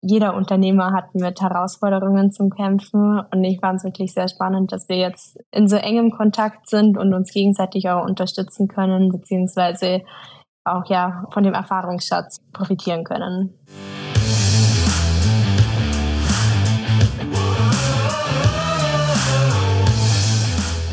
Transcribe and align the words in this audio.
jeder 0.00 0.36
Unternehmer 0.36 0.92
hat 0.92 1.14
mit 1.14 1.40
Herausforderungen 1.40 2.30
zu 2.30 2.48
kämpfen 2.48 3.20
und 3.32 3.44
ich 3.44 3.58
fand 3.58 3.78
es 3.78 3.84
wirklich 3.84 4.12
sehr 4.14 4.28
spannend, 4.28 4.70
dass 4.70 4.88
wir 4.88 4.96
jetzt 4.96 5.38
in 5.50 5.66
so 5.66 5.76
engem 5.76 6.12
Kontakt 6.12 6.68
sind 6.68 6.96
und 6.96 7.12
uns 7.14 7.32
gegenseitig 7.32 7.88
auch 7.88 8.04
unterstützen 8.04 8.68
können, 8.68 9.10
beziehungsweise 9.10 10.02
auch 10.64 10.88
ja 10.88 11.26
von 11.32 11.42
dem 11.42 11.54
Erfahrungsschatz 11.54 12.40
profitieren 12.52 13.02
können. 13.02 13.54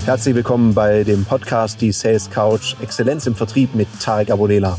Herzlich 0.06 0.36
willkommen 0.36 0.74
bei 0.74 1.04
dem 1.04 1.26
Podcast 1.26 1.82
Die 1.82 1.92
Sales 1.92 2.30
Couch 2.30 2.76
Exzellenz 2.82 3.28
im 3.28 3.36
Vertrieb 3.36 3.76
mit 3.76 3.88
Tarek 4.00 4.32
Abodela. 4.32 4.78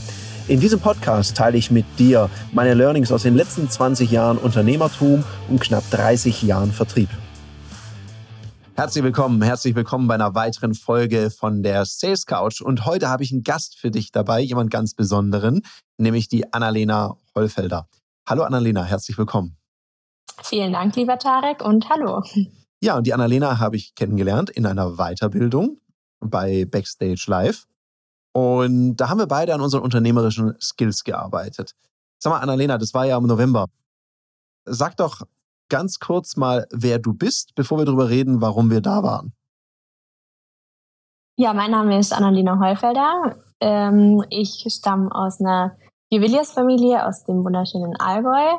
In 0.49 0.61
diesem 0.61 0.79
Podcast 0.79 1.37
teile 1.37 1.59
ich 1.59 1.73
mit 1.73 1.85
dir 1.99 2.31
meine 2.53 2.75
Learnings 2.75 3.11
aus 3.11 3.25
den 3.25 3.35
letzten 3.35 3.69
20 3.69 4.13
Jahren 4.13 4.39
Unternehmertum 4.39 5.25
und 5.49 5.61
knapp 5.61 5.83
30 5.91 6.43
Jahren 6.43 6.71
Vertrieb. 6.71 7.09
Herzlich 8.77 9.03
willkommen, 9.03 9.43
herzlich 9.43 9.75
willkommen 9.75 10.07
bei 10.07 10.15
einer 10.15 10.37
weiteren 10.37 10.75
Folge 10.75 11.33
von 11.33 11.65
der 11.65 11.85
Sales 11.85 12.27
Couch. 12.27 12.61
Und 12.61 12.87
heute 12.87 13.09
habe 13.09 13.25
ich 13.25 13.33
einen 13.33 13.43
Gast 13.43 13.77
für 13.77 13.91
dich 13.91 14.13
dabei, 14.13 14.41
jemand 14.41 14.71
ganz 14.71 14.95
Besonderen, 14.95 15.63
nämlich 15.99 16.29
die 16.29 16.53
Annalena 16.53 17.17
Hollfelder. 17.35 17.89
Hallo 18.29 18.45
Annalena, 18.45 18.85
herzlich 18.85 19.19
willkommen. 19.19 19.57
Vielen 20.45 20.73
Dank, 20.73 20.95
lieber 20.95 21.19
Tarek, 21.19 21.61
und 21.61 21.89
hallo. 21.89 22.23
Ja, 22.81 22.97
und 22.97 23.05
die 23.05 23.15
Annalena 23.15 23.59
habe 23.59 23.75
ich 23.75 23.97
kennengelernt 23.97 24.51
in 24.51 24.65
einer 24.65 24.93
Weiterbildung 24.93 25.81
bei 26.21 26.67
Backstage 26.67 27.25
Live. 27.27 27.67
Und 28.37 28.97
da 28.97 29.09
haben 29.09 29.19
wir 29.19 29.29
beide 29.29 29.55
an 29.55 29.63
unseren 29.63 29.83
unternehmerischen 29.83 30.61
Skills 30.61 31.05
gearbeitet. 31.05 31.75
Sag 32.19 32.35
mal, 32.35 32.41
Annalena, 32.41 32.77
das 32.77 32.93
war 32.93 33.07
ja 33.07 33.17
im 33.17 33.27
November. 33.27 33.69
Sag 34.67 34.99
doch 34.99 35.23
ganz 35.71 36.01
kurz 36.01 36.37
mal, 36.37 36.67
wer 36.71 36.99
du 36.99 37.15
bist, 37.15 37.55
bevor 37.55 37.79
wir 37.79 37.87
darüber 37.87 38.11
reden, 38.11 38.43
warum 38.43 38.69
wir 38.69 38.83
da 38.83 39.03
waren. 39.03 39.33
Ja, 41.39 41.55
mein 41.55 41.71
Name 41.71 41.99
ist 41.99 42.13
Annalena 42.13 42.61
Heufelder. 42.61 43.37
Ähm, 43.61 44.23
ich 44.29 44.67
stamme 44.69 45.09
aus 45.15 45.41
einer 45.41 45.79
Juweliersfamilie 46.11 47.07
aus 47.07 47.25
dem 47.25 47.43
wunderschönen 47.43 47.97
Allgäu. 47.97 48.59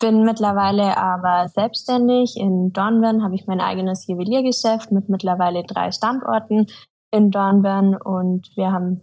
Bin 0.00 0.24
mittlerweile 0.24 0.96
aber 0.96 1.48
selbstständig. 1.48 2.36
In 2.36 2.72
Dornbirn 2.72 3.22
habe 3.22 3.36
ich 3.36 3.46
mein 3.46 3.60
eigenes 3.60 4.08
Juweliergeschäft 4.08 4.90
mit 4.90 5.08
mittlerweile 5.08 5.62
drei 5.62 5.92
Standorten 5.92 6.66
in 7.12 7.30
Dornbirn 7.30 7.94
und 7.94 8.50
wir 8.56 8.72
haben 8.72 9.02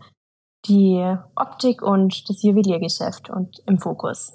die 0.65 1.15
Optik 1.35 1.81
und 1.81 2.29
das 2.29 2.43
Juweliergeschäft 2.43 3.29
und 3.29 3.61
im 3.65 3.79
Fokus. 3.79 4.33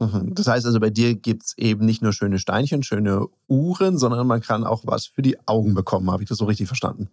Mhm. 0.00 0.34
Das 0.34 0.48
heißt 0.48 0.66
also, 0.66 0.80
bei 0.80 0.90
dir 0.90 1.14
gibt 1.14 1.44
es 1.44 1.58
eben 1.58 1.86
nicht 1.86 2.02
nur 2.02 2.12
schöne 2.12 2.38
Steinchen, 2.38 2.82
schöne 2.82 3.28
Uhren, 3.48 3.98
sondern 3.98 4.26
man 4.26 4.40
kann 4.40 4.64
auch 4.64 4.82
was 4.84 5.06
für 5.06 5.22
die 5.22 5.38
Augen 5.46 5.74
bekommen. 5.74 6.10
Habe 6.10 6.22
ich 6.22 6.28
das 6.28 6.38
so 6.38 6.44
richtig 6.44 6.66
verstanden? 6.66 7.08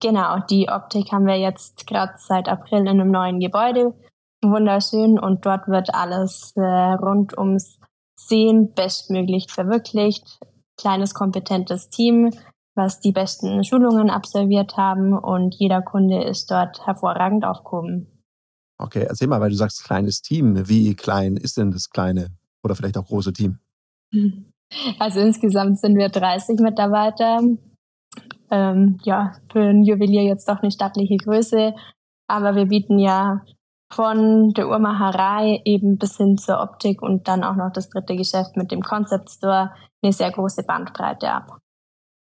Genau, 0.00 0.38
die 0.50 0.68
Optik 0.68 1.12
haben 1.12 1.26
wir 1.26 1.38
jetzt 1.38 1.86
gerade 1.86 2.14
seit 2.18 2.48
April 2.48 2.80
in 2.80 2.88
einem 2.88 3.10
neuen 3.10 3.40
Gebäude. 3.40 3.94
Wunderschön 4.42 5.18
und 5.18 5.46
dort 5.46 5.68
wird 5.68 5.94
alles 5.94 6.52
äh, 6.56 6.60
rund 6.60 7.36
ums 7.38 7.78
Sehen 8.18 8.72
bestmöglich 8.74 9.50
verwirklicht. 9.50 10.38
Kleines, 10.78 11.14
kompetentes 11.14 11.88
Team, 11.88 12.30
was 12.76 13.00
die 13.00 13.12
besten 13.12 13.64
Schulungen 13.64 14.10
absolviert 14.10 14.76
haben 14.76 15.12
und 15.18 15.54
jeder 15.54 15.82
Kunde 15.82 16.22
ist 16.22 16.50
dort 16.50 16.86
hervorragend 16.86 17.44
aufgehoben. 17.44 18.06
Okay, 18.78 19.06
erzähl 19.08 19.28
mal, 19.28 19.40
weil 19.40 19.50
du 19.50 19.56
sagst 19.56 19.84
kleines 19.84 20.20
Team. 20.20 20.68
Wie 20.68 20.94
klein 20.94 21.36
ist 21.36 21.56
denn 21.56 21.70
das 21.70 21.88
kleine 21.88 22.28
oder 22.62 22.74
vielleicht 22.74 22.98
auch 22.98 23.06
große 23.06 23.32
Team? 23.32 23.58
Also 24.98 25.20
insgesamt 25.20 25.78
sind 25.78 25.96
wir 25.96 26.08
30 26.08 26.58
Mitarbeiter. 26.58 27.40
Ähm, 28.50 28.98
ja, 29.04 29.34
für 29.52 29.60
ein 29.60 29.84
Juwelier 29.84 30.24
jetzt 30.24 30.48
doch 30.48 30.60
eine 30.60 30.72
stattliche 30.72 31.16
Größe, 31.16 31.72
aber 32.26 32.56
wir 32.56 32.66
bieten 32.66 32.98
ja 32.98 33.44
von 33.92 34.52
der 34.54 34.68
Uhrmacherei 34.68 35.62
eben 35.64 35.98
bis 35.98 36.16
hin 36.16 36.36
zur 36.36 36.60
Optik 36.60 37.02
und 37.02 37.28
dann 37.28 37.44
auch 37.44 37.54
noch 37.54 37.72
das 37.72 37.88
dritte 37.88 38.16
Geschäft 38.16 38.56
mit 38.56 38.72
dem 38.72 38.82
Concept 38.82 39.30
Store 39.30 39.72
eine 40.02 40.12
sehr 40.12 40.32
große 40.32 40.64
Bandbreite 40.64 41.30
ab. 41.30 41.58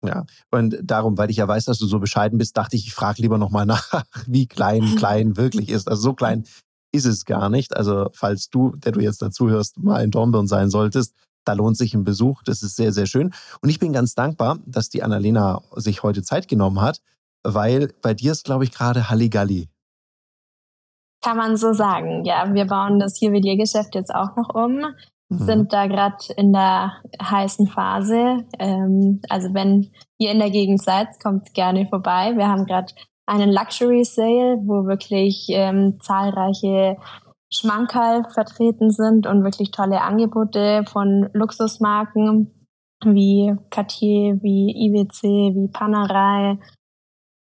Ja, 0.05 0.25
und 0.50 0.78
darum, 0.83 1.19
weil 1.19 1.31
ich 1.31 1.37
ja 1.37 1.47
weiß, 1.47 1.66
dass 1.66 1.78
du 1.78 1.87
so 1.87 1.99
bescheiden 1.99 2.38
bist, 2.38 2.56
dachte 2.56 2.77
ich, 2.77 2.87
ich 2.87 2.94
frage 2.94 3.21
lieber 3.21 3.37
nochmal 3.38 3.66
nach, 3.66 4.05
wie 4.27 4.47
klein 4.47 4.97
klein 4.97 5.37
wirklich 5.37 5.69
ist. 5.69 5.88
Also 5.88 6.03
so 6.03 6.15
klein 6.15 6.44
ist 6.93 7.05
es 7.05 7.25
gar 7.25 7.49
nicht. 7.49 7.77
Also 7.77 8.09
falls 8.12 8.49
du, 8.49 8.75
der 8.77 8.93
du 8.93 9.00
jetzt 9.00 9.22
dazuhörst, 9.22 9.78
mal 9.78 10.03
in 10.03 10.10
Dornbirn 10.10 10.47
sein 10.47 10.71
solltest, 10.71 11.15
da 11.44 11.53
lohnt 11.53 11.77
sich 11.77 11.94
ein 11.94 12.05
Besuch. 12.05 12.43
Das 12.44 12.62
ist 12.62 12.77
sehr, 12.77 12.93
sehr 12.93 13.06
schön. 13.06 13.33
Und 13.60 13.69
ich 13.69 13.78
bin 13.78 13.93
ganz 13.93 14.15
dankbar, 14.15 14.59
dass 14.66 14.89
die 14.89 15.03
Annalena 15.03 15.62
sich 15.77 16.03
heute 16.03 16.22
Zeit 16.22 16.49
genommen 16.49 16.81
hat, 16.81 17.00
weil 17.43 17.93
bei 18.03 18.15
dir 18.15 18.33
ist, 18.33 18.44
glaube 18.44 18.65
ich, 18.65 18.72
gerade 18.72 19.10
Halligalli. 19.10 19.69
Kann 21.22 21.37
man 21.37 21.56
so 21.56 21.72
sagen. 21.72 22.25
Ja, 22.25 22.53
wir 22.53 22.66
bauen 22.66 22.99
das 22.99 23.21
Juweliergeschäft 23.21 23.94
jetzt 23.94 24.15
auch 24.15 24.37
noch 24.37 24.55
um 24.55 24.94
mhm. 25.30 25.38
sind 25.38 25.72
da 25.72 25.86
gerade 25.86 26.16
in 26.36 26.52
der 26.52 26.92
heißen 27.22 27.68
Phase. 27.68 28.44
Ähm, 28.58 29.20
also 29.28 29.54
wenn 29.54 29.91
ihr 30.18 30.32
in 30.32 30.38
der 30.38 30.50
Gegend 30.50 30.82
seid, 30.82 31.08
kommt 31.22 31.54
gerne 31.54 31.86
vorbei. 31.86 32.34
Wir 32.36 32.48
haben 32.48 32.66
gerade 32.66 32.92
einen 33.26 33.50
Luxury 33.50 34.04
Sale, 34.04 34.58
wo 34.64 34.86
wirklich 34.86 35.46
ähm, 35.50 35.98
zahlreiche 36.00 36.96
Schmankerl 37.52 38.24
vertreten 38.32 38.91
sind 38.91 39.26
und 39.26 39.44
wirklich 39.44 39.70
tolle 39.70 40.02
Angebote 40.02 40.84
von 40.86 41.30
Luxusmarken 41.32 42.66
wie 43.04 43.56
Cartier, 43.70 44.38
wie 44.42 44.70
IWC, 44.86 45.22
wie 45.54 45.68
Panerai. 45.72 46.58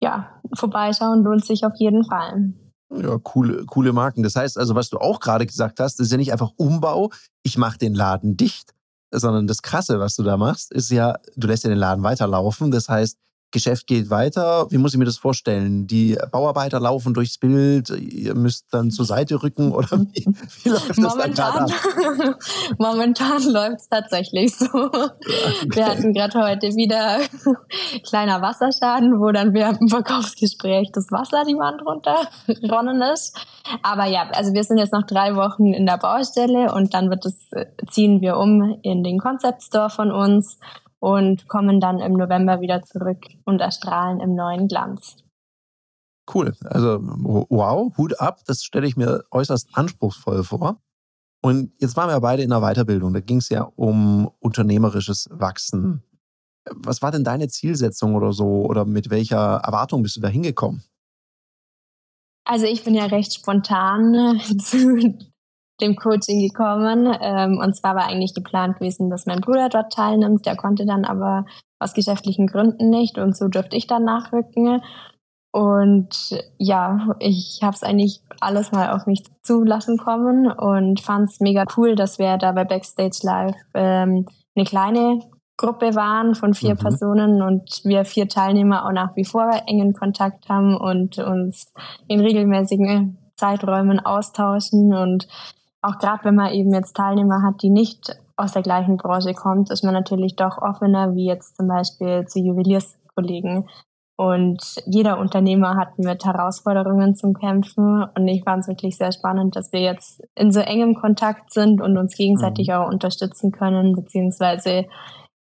Ja, 0.01 0.41
vorbeischauen 0.55 1.23
lohnt 1.23 1.45
sich 1.45 1.65
auf 1.65 1.73
jeden 1.77 2.03
Fall. 2.05 2.53
Ja, 3.01 3.17
coole, 3.17 3.65
coole 3.65 3.93
Marken. 3.93 4.23
Das 4.23 4.35
heißt 4.35 4.57
also, 4.57 4.75
was 4.75 4.89
du 4.89 4.97
auch 4.97 5.19
gerade 5.19 5.45
gesagt 5.45 5.79
hast, 5.79 5.99
ist 5.99 6.11
ja 6.11 6.17
nicht 6.17 6.31
einfach 6.31 6.51
Umbau, 6.57 7.11
ich 7.43 7.57
mache 7.57 7.77
den 7.77 7.95
Laden 7.95 8.37
dicht, 8.37 8.73
sondern 9.11 9.47
das 9.47 9.61
Krasse, 9.61 9.99
was 9.99 10.15
du 10.15 10.23
da 10.23 10.37
machst, 10.37 10.71
ist 10.71 10.91
ja, 10.91 11.17
du 11.35 11.47
lässt 11.47 11.63
ja 11.63 11.69
den 11.69 11.79
Laden 11.79 12.03
weiterlaufen. 12.03 12.71
Das 12.71 12.89
heißt, 12.89 13.17
Geschäft 13.53 13.87
geht 13.87 14.09
weiter. 14.09 14.67
Wie 14.69 14.77
muss 14.77 14.93
ich 14.93 14.99
mir 14.99 15.05
das 15.05 15.17
vorstellen? 15.17 15.87
Die 15.87 16.17
Bauarbeiter 16.31 16.79
laufen 16.79 17.13
durchs 17.13 17.37
Bild, 17.37 17.89
ihr 17.91 18.35
müsst 18.35 18.65
dann 18.71 18.91
zur 18.91 19.05
Seite 19.05 19.41
rücken 19.41 19.71
oder 19.71 19.87
wie, 20.13 20.25
wie 20.63 20.69
läuft 20.69 20.89
das 20.89 20.97
momentan, 20.97 21.67
dann 21.67 22.35
Momentan 22.77 23.43
läuft 23.51 23.81
es 23.81 23.89
tatsächlich 23.89 24.55
so. 24.55 24.65
Okay. 24.73 25.69
Wir 25.71 25.85
hatten 25.85 26.13
gerade 26.13 26.39
heute 26.39 26.75
wieder 26.75 27.19
kleiner 28.07 28.41
Wasserschaden, 28.41 29.19
wo 29.19 29.31
dann 29.31 29.53
während 29.53 29.79
dem 29.79 29.87
Verkaufsgespräch 29.87 30.91
das 30.91 31.11
Wasser 31.11 31.43
die 31.47 31.55
Wand 31.55 31.81
runterronnen 31.85 33.01
ist. 33.13 33.37
Aber 33.81 34.05
ja, 34.05 34.29
also 34.33 34.53
wir 34.53 34.63
sind 34.63 34.79
jetzt 34.79 34.93
noch 34.93 35.03
drei 35.03 35.35
Wochen 35.35 35.73
in 35.73 35.85
der 35.85 35.97
Baustelle 35.97 36.73
und 36.73 36.93
dann 36.93 37.09
wird 37.09 37.25
es, 37.25 37.35
ziehen 37.89 38.21
wir 38.21 38.37
um 38.37 38.79
in 38.81 39.03
den 39.03 39.19
Concept 39.19 39.63
Store 39.63 39.89
von 39.89 40.11
uns 40.11 40.57
und 41.03 41.49
kommen 41.49 41.81
dann 41.81 41.99
im 41.99 42.13
November 42.13 42.61
wieder 42.61 42.81
zurück 42.81 43.25
und 43.43 43.59
erstrahlen 43.59 44.21
im 44.21 44.35
neuen 44.35 44.69
Glanz. 44.69 45.17
Cool. 46.33 46.55
Also 46.63 46.99
wow, 47.01 47.91
Hut 47.97 48.21
ab. 48.21 48.39
Das 48.47 48.63
stelle 48.63 48.87
ich 48.87 48.95
mir 48.95 49.25
äußerst 49.29 49.67
anspruchsvoll 49.73 50.45
vor. 50.45 50.81
Und 51.41 51.73
jetzt 51.81 51.97
waren 51.97 52.07
wir 52.09 52.21
beide 52.21 52.41
in 52.41 52.51
der 52.51 52.61
Weiterbildung. 52.61 53.13
Da 53.13 53.19
ging 53.19 53.39
es 53.39 53.49
ja 53.49 53.63
um 53.75 54.31
unternehmerisches 54.39 55.27
Wachsen. 55.29 56.03
Was 56.71 57.01
war 57.01 57.11
denn 57.11 57.25
deine 57.25 57.49
Zielsetzung 57.49 58.15
oder 58.15 58.31
so? 58.31 58.65
Oder 58.65 58.85
mit 58.85 59.09
welcher 59.09 59.57
Erwartung 59.57 60.03
bist 60.03 60.15
du 60.15 60.21
da 60.21 60.29
hingekommen? 60.29 60.83
Also 62.45 62.65
ich 62.65 62.85
bin 62.85 62.95
ja 62.95 63.07
recht 63.07 63.33
spontan 63.33 64.39
zu 64.57 65.17
dem 65.81 65.95
Coaching 65.95 66.39
gekommen. 66.39 67.15
Ähm, 67.21 67.57
und 67.57 67.75
zwar 67.75 67.95
war 67.95 68.07
eigentlich 68.07 68.33
geplant 68.33 68.79
gewesen, 68.79 69.09
dass 69.09 69.25
mein 69.25 69.41
Bruder 69.41 69.69
dort 69.69 69.93
teilnimmt. 69.93 70.45
Der 70.45 70.55
konnte 70.55 70.85
dann 70.85 71.05
aber 71.05 71.45
aus 71.79 71.93
geschäftlichen 71.93 72.47
Gründen 72.47 72.89
nicht 72.89 73.17
und 73.17 73.35
so 73.35 73.47
durfte 73.47 73.75
ich 73.75 73.87
dann 73.87 74.03
nachrücken. 74.03 74.81
Und 75.51 76.35
ja, 76.57 77.15
ich 77.19 77.59
habe 77.61 77.75
es 77.75 77.83
eigentlich 77.83 78.21
alles 78.39 78.71
mal 78.71 78.91
auf 78.91 79.05
mich 79.05 79.23
zulassen 79.43 79.97
kommen 79.97 80.51
und 80.51 80.99
fand 80.99 81.29
es 81.29 81.39
mega 81.39 81.65
cool, 81.77 81.95
dass 81.95 82.17
wir 82.17 82.37
da 82.37 82.53
bei 82.53 82.63
Backstage 82.63 83.19
Live 83.21 83.55
ähm, 83.75 84.25
eine 84.55 84.65
kleine 84.65 85.19
Gruppe 85.57 85.93
waren 85.93 86.33
von 86.33 86.55
vier 86.55 86.73
mhm. 86.73 86.79
Personen 86.79 87.41
und 87.43 87.81
wir 87.83 88.05
vier 88.05 88.27
Teilnehmer 88.27 88.85
auch 88.85 88.91
nach 88.91 89.15
wie 89.15 89.25
vor 89.25 89.51
engen 89.67 89.93
Kontakt 89.93 90.49
haben 90.49 90.75
und 90.75 91.19
uns 91.19 91.71
in 92.07 92.19
regelmäßigen 92.19 93.19
Zeiträumen 93.35 93.99
austauschen 93.99 94.93
und 94.93 95.27
auch 95.83 95.97
gerade 95.99 96.23
wenn 96.23 96.35
man 96.35 96.53
eben 96.53 96.73
jetzt 96.73 96.95
Teilnehmer 96.95 97.43
hat, 97.43 97.61
die 97.61 97.69
nicht 97.69 98.17
aus 98.35 98.53
der 98.53 98.63
gleichen 98.63 98.97
Branche 98.97 99.33
kommt, 99.33 99.69
ist 99.69 99.83
man 99.83 99.93
natürlich 99.93 100.35
doch 100.35 100.57
offener, 100.57 101.13
wie 101.13 101.27
jetzt 101.27 101.57
zum 101.57 101.67
Beispiel 101.67 102.25
zu 102.25 102.39
Juwelierskollegen. 102.39 103.67
Und 104.15 104.61
jeder 104.85 105.19
Unternehmer 105.19 105.75
hat 105.75 105.97
mit 105.97 106.23
Herausforderungen 106.23 107.15
zum 107.15 107.33
Kämpfen. 107.33 108.05
Und 108.15 108.27
ich 108.27 108.43
fand 108.43 108.61
es 108.61 108.67
wirklich 108.67 108.95
sehr 108.95 109.11
spannend, 109.11 109.55
dass 109.55 109.71
wir 109.73 109.81
jetzt 109.81 110.23
in 110.35 110.51
so 110.51 110.61
engem 110.61 110.95
Kontakt 110.95 111.51
sind 111.51 111.81
und 111.81 111.97
uns 111.97 112.15
gegenseitig 112.15 112.69
mhm. 112.69 112.73
auch 112.75 112.87
unterstützen 112.87 113.51
können, 113.51 113.93
beziehungsweise 113.93 114.85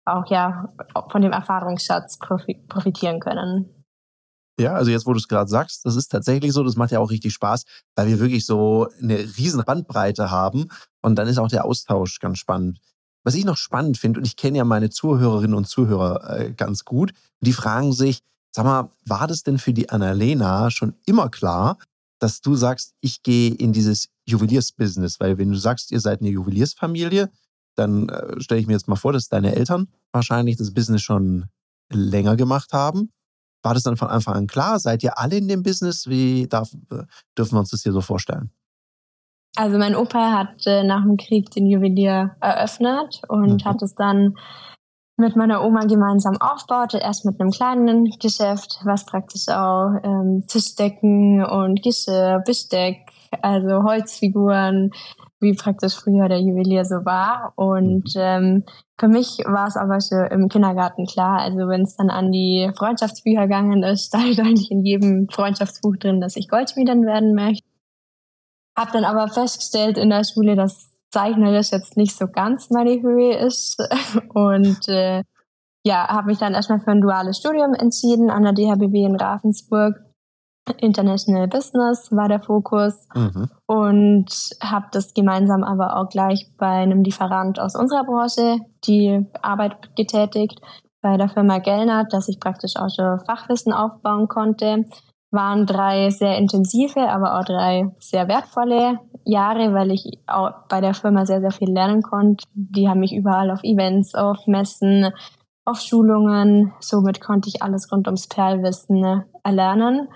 auch 0.07 0.27
ja 0.29 0.73
von 1.11 1.21
dem 1.21 1.33
Erfahrungsschatz 1.33 2.19
profitieren 2.19 3.21
können. 3.21 3.80
Ja, 4.61 4.75
also 4.75 4.91
jetzt, 4.91 5.07
wo 5.07 5.13
du 5.13 5.19
es 5.19 5.27
gerade 5.27 5.49
sagst, 5.49 5.87
das 5.87 5.97
ist 5.97 6.09
tatsächlich 6.09 6.53
so, 6.53 6.63
das 6.63 6.77
macht 6.77 6.91
ja 6.91 6.99
auch 6.99 7.11
richtig 7.11 7.33
Spaß, 7.33 7.65
weil 7.97 8.09
wir 8.09 8.21
wirklich 8.21 8.45
so 8.45 8.89
eine 9.01 9.19
riesen 9.39 9.65
Bandbreite 9.65 10.31
haben 10.31 10.69
und 11.01 11.17
dann 11.17 11.29
ist 11.29 11.39
auch 11.39 11.49
der 11.49 11.65
Austausch 11.65 12.19
ganz 12.19 12.39
spannend. 12.39 12.79
Was 13.25 13.35
ich 13.35 13.47
noch 13.47 13.57
spannend 13.57 13.97
finde, 13.97 14.21
und 14.21 14.27
ich 14.27 14.37
kenne 14.37 14.59
ja 14.59 14.65
meine 14.65 14.91
Zuhörerinnen 14.91 15.57
und 15.57 15.67
Zuhörer 15.67 16.39
äh, 16.39 16.53
ganz 16.53 16.85
gut, 16.85 17.13
die 17.41 17.55
fragen 17.55 17.95
sich, 17.95 18.21
sag 18.51 18.67
mal, 18.67 18.91
war 19.07 19.27
das 19.27 19.45
denn 19.45 19.59
für 19.59 19.73
die 19.73 19.89
Annalena 19.89 20.71
schon 20.71 20.95
immer 21.07 21.31
klar, 21.31 21.79
dass 22.19 22.43
du 22.43 22.55
sagst, 22.55 22.93
ich 23.01 23.23
gehe 23.23 23.55
in 23.55 23.73
dieses 23.73 24.09
Juweliersbusiness? 24.27 25.21
Weil 25.21 25.39
wenn 25.39 25.51
du 25.51 25.59
sagst, 25.59 25.91
ihr 25.91 26.01
seid 26.01 26.21
eine 26.21 26.31
Juweliersfamilie, 26.31 27.31
dann 27.77 28.11
äh, 28.11 28.39
stelle 28.43 28.61
ich 28.61 28.67
mir 28.67 28.75
jetzt 28.75 28.89
mal 28.89 28.97
vor, 28.97 29.15
dass 29.15 29.29
deine 29.29 29.57
Eltern 29.57 29.89
wahrscheinlich 30.13 30.57
das 30.57 30.75
Business 30.75 31.01
schon 31.01 31.47
länger 31.91 32.37
gemacht 32.37 32.75
haben. 32.75 33.11
War 33.63 33.75
das 33.75 33.83
dann 33.83 33.97
von 33.97 34.09
Anfang 34.09 34.35
an 34.35 34.47
klar? 34.47 34.79
Seid 34.79 35.03
ihr 35.03 35.19
alle 35.19 35.37
in 35.37 35.49
dem 35.49 35.63
Business? 35.63 36.07
Wie 36.07 36.49
darf, 36.49 36.71
dürfen 37.37 37.55
wir 37.55 37.61
uns 37.61 37.71
das 37.71 37.83
hier 37.83 37.93
so 37.93 38.01
vorstellen? 38.01 38.51
Also 39.57 39.79
mein 39.79 39.97
Opa 39.97 40.33
hat 40.33 40.67
äh, 40.67 40.85
nach 40.85 41.03
dem 41.03 41.17
Krieg 41.17 41.51
den 41.51 41.67
Juwelier 41.67 42.37
eröffnet 42.41 43.21
und 43.29 43.65
mhm. 43.65 43.65
hat 43.65 43.83
es 43.83 43.95
dann 43.95 44.35
mit 45.17 45.37
meiner 45.37 45.63
Oma 45.63 45.85
gemeinsam 45.85 46.37
aufgebaut. 46.41 46.95
Erst 46.95 47.25
mit 47.25 47.41
einem 47.41 47.51
kleinen 47.51 48.11
Geschäft, 48.21 48.81
was 48.85 49.05
praktisch 49.05 49.49
auch 49.49 49.91
ähm, 50.03 50.45
Tischdecken 50.47 51.45
und 51.45 51.83
Geschirr, 51.83 52.43
Besteck, 52.47 52.99
also 53.43 53.83
Holzfiguren, 53.83 54.91
wie 55.41 55.55
praktisch 55.55 55.95
früher 55.95 56.29
der 56.29 56.41
Juwelier 56.41 56.85
so 56.85 57.05
war. 57.05 57.53
Und 57.57 58.15
mhm. 58.15 58.21
ähm, 58.21 58.65
für 59.01 59.09
mich 59.09 59.39
war 59.47 59.67
es 59.67 59.79
aber 59.79 59.99
schon 60.01 60.27
im 60.27 60.49
Kindergarten 60.49 61.07
klar. 61.07 61.41
Also 61.41 61.69
wenn 61.69 61.83
es 61.83 61.97
dann 61.97 62.11
an 62.11 62.31
die 62.31 62.71
Freundschaftsbücher 62.77 63.43
gegangen 63.43 63.83
ist, 63.83 64.07
stand 64.09 64.39
eigentlich 64.39 64.71
in 64.71 64.85
jedem 64.85 65.29
Freundschaftsbuch 65.29 65.97
drin, 65.97 66.21
dass 66.21 66.37
ich 66.37 66.49
Goldschmiedin 66.49 67.07
werden 67.07 67.35
möchte. 67.35 67.67
Hab 68.77 68.93
dann 68.93 69.05
aber 69.05 69.29
festgestellt 69.29 69.97
in 69.97 70.11
der 70.11 70.25
Schule, 70.25 70.55
dass 70.55 70.95
zeichnerisch 71.11 71.73
jetzt 71.73 71.97
nicht 71.97 72.17
so 72.17 72.29
ganz 72.29 72.71
meine 72.71 73.01
Höhe 73.01 73.37
ist. 73.39 73.83
Und 74.35 74.87
äh, 74.89 75.25
ja, 75.83 76.09
habe 76.09 76.29
mich 76.29 76.39
dann 76.39 76.55
erstmal 76.55 76.81
für 76.81 76.91
ein 76.91 77.01
duales 77.01 77.39
Studium 77.39 77.73
entschieden 77.73 78.31
an 78.31 78.43
der 78.43 78.53
DHBW 78.53 79.05
in 79.05 79.17
Ravensburg 79.17 79.95
International 80.79 81.49
Business 81.49 82.11
war 82.13 82.29
der 82.29 82.41
Fokus 82.41 83.09
mhm. 83.15 83.49
und 83.67 84.29
habe 84.63 84.87
das 84.93 85.15
gemeinsam 85.15 85.65
aber 85.65 85.97
auch 85.97 86.09
gleich 86.09 86.51
bei 86.59 86.83
einem 86.83 87.03
Lieferant 87.03 87.61
aus 87.61 87.75
unserer 87.75 88.05
Branche 88.05 88.59
die 88.85 89.27
Arbeit 89.43 89.95
getätigt 89.97 90.61
bei 91.03 91.17
der 91.17 91.29
Firma 91.29 91.59
Gellner, 91.59 92.05
dass 92.05 92.29
ich 92.29 92.41
praktisch 92.41 92.77
auch 92.77 92.91
schon 92.95 93.21
Fachwissen 93.21 93.73
aufbauen 93.73 94.29
konnte. 94.29 94.85
Waren 95.33 95.65
drei 95.65 96.11
sehr 96.11 96.37
intensive, 96.39 97.09
aber 97.09 97.39
auch 97.39 97.45
drei 97.45 97.95
sehr 98.01 98.27
wertvolle 98.29 98.99
Jahre, 99.25 99.73
weil 99.73 99.93
ich 99.93 100.19
auch 100.27 100.51
bei 100.69 100.81
der 100.81 100.93
Firma 100.93 101.25
sehr, 101.25 101.41
sehr 101.41 101.53
viel 101.53 101.71
lernen 101.71 102.03
konnte. 102.03 102.45
Die 102.53 102.89
haben 102.89 103.01
mich 103.01 103.15
überall 103.15 103.51
auf 103.51 103.63
Events, 103.63 104.15
auf 104.15 104.47
Messen, 104.47 105.13
auf 105.65 105.81
Schulungen. 105.81 106.73
Somit 106.81 107.21
konnte 107.21 107.49
ich 107.49 107.63
alles 107.63 107.91
rund 107.93 108.09
ums 108.09 108.27
Perlwissen 108.27 109.25
erlernen. 109.45 110.09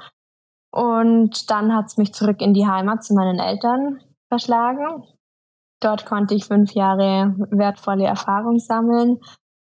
Und 0.74 1.52
dann 1.52 1.72
hat 1.72 1.86
es 1.86 1.98
mich 1.98 2.12
zurück 2.12 2.40
in 2.40 2.52
die 2.52 2.66
Heimat 2.66 3.04
zu 3.04 3.14
meinen 3.14 3.38
Eltern 3.38 4.00
verschlagen. 4.28 5.04
Dort 5.80 6.04
konnte 6.04 6.34
ich 6.34 6.46
fünf 6.46 6.72
Jahre 6.72 7.36
wertvolle 7.50 8.06
Erfahrung 8.06 8.58
sammeln, 8.58 9.20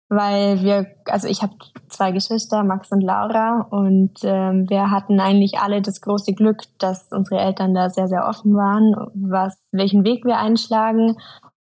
weil 0.10 0.64
wir, 0.64 0.88
also 1.06 1.28
ich 1.28 1.44
habe 1.44 1.54
zwei 1.88 2.12
Geschwister, 2.12 2.64
Max 2.64 2.92
und 2.92 3.02
Laura, 3.02 3.68
und 3.70 4.16
ähm, 4.24 4.66
wir 4.70 4.90
hatten 4.90 5.20
eigentlich 5.20 5.60
alle 5.60 5.84
das 5.84 6.02
große 6.02 6.34
Glück, 6.34 6.64
dass 6.80 7.12
unsere 7.12 7.42
Eltern 7.42 7.76
da 7.76 7.92
sehr, 7.92 8.08
sehr 8.08 8.26
offen 8.26 8.56
waren, 8.56 8.96
was, 9.14 9.56
welchen 9.72 10.04
Weg 10.04 10.26
wir 10.26 10.40
einschlagen. 10.40 11.18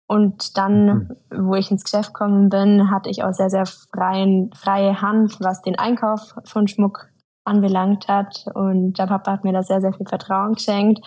Und 0.08 0.58
dann, 0.58 0.86
mhm. 1.30 1.50
wo 1.50 1.56
ich 1.56 1.72
ins 1.72 1.84
Geschäft 1.84 2.14
gekommen 2.14 2.48
bin, 2.48 2.90
hatte 2.90 3.10
ich 3.10 3.26
auch 3.26 3.34
sehr, 3.34 3.50
sehr 3.50 3.66
freien, 3.66 4.50
freie 4.54 5.02
Hand, 5.02 5.42
was 5.42 5.62
den 5.62 5.78
Einkauf 5.78 6.36
von 6.46 6.70
Schmuck 6.70 7.10
anbelangt 7.45 8.07
hat. 8.07 8.45
Und 8.53 8.94
der 9.00 9.07
Papa 9.07 9.31
hat 9.31 9.44
mir 9.44 9.53
da 9.53 9.63
sehr, 9.63 9.81
sehr 9.81 9.94
viel 9.94 10.07
Vertrauen 10.07 10.53
geschenkt, 10.53 11.00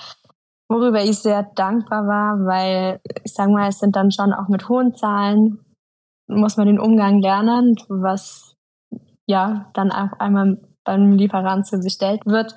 worüber 0.68 1.02
ich 1.02 1.18
sehr 1.18 1.42
dankbar 1.54 2.06
war, 2.06 2.46
weil 2.46 3.00
ich 3.24 3.32
sage 3.32 3.52
mal, 3.52 3.68
es 3.68 3.78
sind 3.78 3.96
dann 3.96 4.10
schon 4.10 4.32
auch 4.32 4.48
mit 4.48 4.68
hohen 4.68 4.94
Zahlen, 4.94 5.60
muss 6.28 6.56
man 6.56 6.66
den 6.66 6.80
Umgang 6.80 7.20
lernen, 7.20 7.76
was 7.88 8.54
ja 9.26 9.70
dann 9.74 9.90
auch 9.90 10.18
einmal 10.18 10.58
beim 10.84 11.12
Lieferant 11.12 11.66
so 11.66 11.78
bestellt 11.78 12.24
wird. 12.24 12.56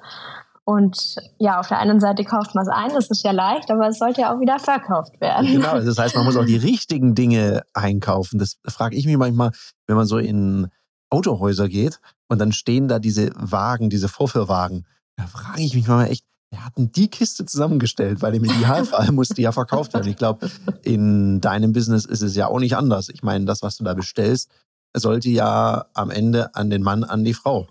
Und 0.64 1.16
ja, 1.40 1.60
auf 1.60 1.68
der 1.68 1.80
einen 1.80 2.00
Seite 2.00 2.24
kauft 2.24 2.54
man 2.54 2.64
es 2.64 2.70
ein, 2.70 2.94
das 2.94 3.10
ist 3.10 3.24
ja 3.24 3.32
leicht, 3.32 3.72
aber 3.72 3.88
es 3.88 3.98
sollte 3.98 4.22
ja 4.22 4.34
auch 4.34 4.40
wieder 4.40 4.60
verkauft 4.60 5.20
werden. 5.20 5.48
Genau, 5.48 5.74
das 5.80 5.98
heißt, 5.98 6.16
man 6.16 6.24
muss 6.24 6.38
auch 6.38 6.46
die 6.46 6.58
richtigen 6.58 7.16
Dinge 7.16 7.64
einkaufen. 7.74 8.38
Das 8.38 8.58
frage 8.68 8.96
ich 8.96 9.06
mich 9.06 9.18
manchmal, 9.18 9.52
wenn 9.88 9.96
man 9.96 10.06
so 10.06 10.18
in 10.18 10.70
Autohäuser 11.12 11.70
geht 11.70 12.00
und 12.28 12.40
dann 12.40 12.52
stehen 12.52 12.88
da 12.88 13.00
diese 13.00 13.32
Wagen, 13.36 13.90
diese 13.90 14.08
Vorführwagen. 14.08 14.88
Da 15.18 15.28
frage 15.28 15.62
ich 15.62 15.76
mich 15.76 15.88
mal 15.88 16.06
echt, 16.06 16.26
wer 16.52 16.66
hat 16.66 16.78
denn 16.78 16.92
die 16.92 17.10
Kiste 17.10 17.46
zusammengestellt? 17.46 18.22
Weil 18.22 18.36
im 18.36 18.46
Idealfall 18.46 19.12
muss 19.12 19.30
die 19.30 19.44
ja 19.44 19.52
verkauft 19.52 19.94
werden. 19.94 20.10
Ich 20.10 20.18
glaube, 20.18 20.50
in 20.84 21.42
deinem 21.42 21.74
Business 21.74 22.06
ist 22.06 22.22
es 22.22 22.36
ja 22.36 22.48
auch 22.48 22.60
nicht 22.60 22.76
anders. 22.76 23.10
Ich 23.10 23.24
meine, 23.24 23.46
das, 23.46 23.62
was 23.62 23.78
du 23.78 23.84
da 23.84 23.94
bestellst, 23.94 24.50
sollte 24.96 25.30
ja 25.30 25.86
am 25.94 26.10
Ende 26.10 26.56
an 26.56 26.70
den 26.70 26.82
Mann, 26.82 27.04
an 27.04 27.24
die 27.24 27.34
Frau 27.34 27.68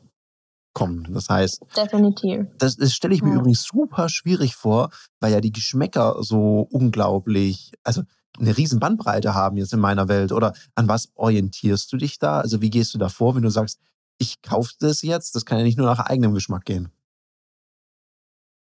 kommen. 0.72 1.12
Das 1.12 1.28
heißt, 1.28 1.62
definitiv. 1.76 2.46
Das, 2.58 2.76
das 2.76 2.94
stelle 2.94 3.14
ich 3.14 3.22
mir 3.22 3.31
ja. 3.31 3.36
übrigens 3.36 3.64
super 3.64 4.08
schwierig 4.08 4.54
vor, 4.54 4.90
weil 5.20 5.32
ja 5.32 5.40
die 5.40 5.52
Geschmäcker 5.52 6.16
so 6.20 6.66
unglaublich, 6.70 7.72
also 7.82 8.02
eine 8.38 8.56
riesen 8.56 8.81
Bandbreite 8.81 9.35
haben 9.35 9.56
jetzt 9.56 9.73
in 9.73 9.81
meiner 9.81 10.09
Welt? 10.09 10.32
Oder 10.32 10.55
an 10.75 10.88
was 10.88 11.11
orientierst 11.15 11.93
du 11.93 11.97
dich 11.97 12.19
da? 12.19 12.41
Also 12.41 12.61
wie 12.61 12.71
gehst 12.71 12.94
du 12.94 12.99
da 12.99 13.09
vor, 13.09 13.35
wenn 13.35 13.43
du 13.43 13.50
sagst, 13.50 13.81
ich 14.19 14.43
kaufe 14.43 14.73
das 14.81 15.03
jetzt? 15.03 15.35
Das 15.35 15.44
kann 15.44 15.59
ja 15.59 15.65
nicht 15.65 15.79
nur 15.79 15.87
nach 15.87 16.00
eigenem 16.00 16.35
Geschmack 16.35 16.65
gehen. 16.65 16.91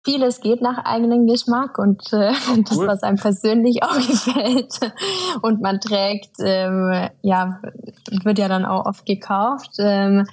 Vieles 0.06 0.42
geht 0.42 0.62
nach 0.62 0.84
eigenem 0.84 1.28
Geschmack 1.28 1.78
und 1.80 2.12
äh, 2.12 2.34
cool. 2.50 2.64
das, 2.64 2.78
was 2.78 3.04
einem 3.04 3.18
persönlich 3.18 3.84
auch 3.84 3.96
gefällt 3.96 4.80
und 5.42 5.62
man 5.62 5.80
trägt, 5.80 6.36
ähm, 6.40 7.10
ja, 7.22 7.62
wird 8.24 8.38
ja 8.38 8.50
dann 8.50 8.66
auch 8.66 8.86
oft 8.86 9.06
gekauft. 9.06 9.76
Ähm, 9.80 10.26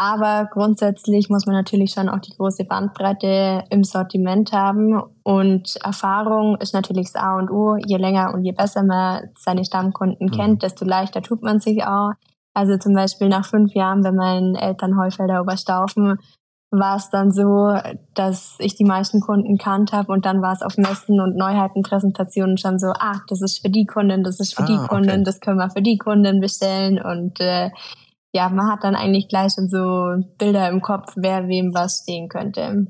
aber 0.00 0.48
grundsätzlich 0.48 1.28
muss 1.28 1.46
man 1.46 1.56
natürlich 1.56 1.90
schon 1.90 2.08
auch 2.08 2.20
die 2.20 2.36
große 2.36 2.62
Bandbreite 2.62 3.64
im 3.68 3.82
Sortiment 3.82 4.52
haben. 4.52 5.02
Und 5.24 5.74
Erfahrung 5.82 6.56
ist 6.60 6.72
natürlich 6.72 7.10
das 7.12 7.20
A 7.20 7.36
und 7.36 7.50
O. 7.50 7.76
Je 7.84 7.96
länger 7.96 8.32
und 8.32 8.44
je 8.44 8.52
besser 8.52 8.84
man 8.84 9.30
seine 9.36 9.64
Stammkunden 9.64 10.28
mhm. 10.28 10.30
kennt, 10.30 10.62
desto 10.62 10.84
leichter 10.84 11.20
tut 11.20 11.42
man 11.42 11.58
sich 11.58 11.82
auch. 11.82 12.12
Also 12.54 12.76
zum 12.76 12.94
Beispiel 12.94 13.28
nach 13.28 13.44
fünf 13.44 13.74
Jahren 13.74 14.02
bei 14.02 14.12
meinen 14.12 14.54
Eltern 14.54 14.96
Heufelder 14.96 15.40
Oberstaufen 15.40 16.20
war 16.70 16.96
es 16.96 17.10
dann 17.10 17.32
so, 17.32 17.76
dass 18.14 18.54
ich 18.60 18.76
die 18.76 18.84
meisten 18.84 19.20
Kunden 19.20 19.58
kannt 19.58 19.92
habe 19.92 20.12
und 20.12 20.24
dann 20.24 20.42
war 20.42 20.52
es 20.52 20.62
auf 20.62 20.76
Messen 20.76 21.18
und 21.18 21.34
Neuheitenpräsentationen 21.34 22.56
schon 22.56 22.78
so, 22.78 22.88
ah, 22.88 23.20
das 23.26 23.42
ist 23.42 23.62
für 23.62 23.70
die 23.70 23.86
Kundin, 23.86 24.22
das 24.22 24.38
ist 24.38 24.54
für 24.54 24.62
ah, 24.62 24.66
die 24.66 24.86
Kundin, 24.86 25.10
okay. 25.10 25.24
das 25.24 25.40
können 25.40 25.58
wir 25.58 25.70
für 25.70 25.82
die 25.82 25.98
Kundin 25.98 26.40
bestellen 26.40 27.02
und 27.02 27.40
äh, 27.40 27.70
ja, 28.34 28.48
man 28.48 28.70
hat 28.70 28.84
dann 28.84 28.94
eigentlich 28.94 29.28
gleich 29.28 29.52
schon 29.54 29.68
so 29.68 30.22
Bilder 30.38 30.68
im 30.68 30.82
Kopf, 30.82 31.12
wer 31.16 31.48
wem 31.48 31.74
was 31.74 32.00
stehen 32.02 32.28
könnte. 32.28 32.86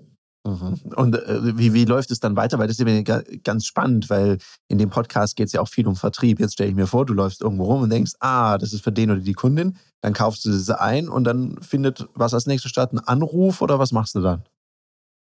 Mhm. 0.48 0.80
Und 0.96 1.16
äh, 1.16 1.58
wie, 1.58 1.74
wie 1.74 1.84
läuft 1.84 2.10
es 2.10 2.20
dann 2.20 2.36
weiter? 2.36 2.58
Weil 2.58 2.68
das 2.68 2.78
ist 2.78 2.88
ja 2.88 3.22
ganz 3.44 3.66
spannend, 3.66 4.08
weil 4.08 4.38
in 4.68 4.78
dem 4.78 4.90
Podcast 4.90 5.36
geht 5.36 5.48
es 5.48 5.52
ja 5.52 5.60
auch 5.60 5.68
viel 5.68 5.86
um 5.86 5.96
Vertrieb. 5.96 6.40
Jetzt 6.40 6.54
stelle 6.54 6.70
ich 6.70 6.76
mir 6.76 6.86
vor, 6.86 7.06
du 7.06 7.12
läufst 7.12 7.42
irgendwo 7.42 7.64
rum 7.64 7.82
und 7.82 7.90
denkst, 7.90 8.12
ah, 8.20 8.58
das 8.58 8.72
ist 8.72 8.82
für 8.82 8.92
den 8.92 9.10
oder 9.10 9.20
die 9.20 9.34
Kundin. 9.34 9.76
Dann 10.00 10.12
kaufst 10.12 10.44
du 10.44 10.52
sie 10.52 10.80
ein 10.80 11.08
und 11.08 11.24
dann 11.24 11.60
findet 11.60 12.08
was 12.14 12.34
als 12.34 12.46
nächstes 12.46 12.70
statt? 12.70 12.92
Ein 12.92 13.00
Anruf 13.00 13.60
oder 13.60 13.78
was 13.78 13.92
machst 13.92 14.14
du 14.14 14.20
dann? 14.20 14.42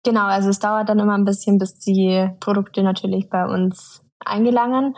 Genau, 0.04 0.26
also 0.26 0.50
es 0.50 0.60
dauert 0.60 0.88
dann 0.88 1.00
immer 1.00 1.18
ein 1.18 1.26
bisschen, 1.26 1.58
bis 1.58 1.80
die 1.80 2.30
Produkte 2.40 2.84
natürlich 2.84 3.30
bei 3.30 3.46
uns 3.46 4.06
eingelangen. 4.24 4.96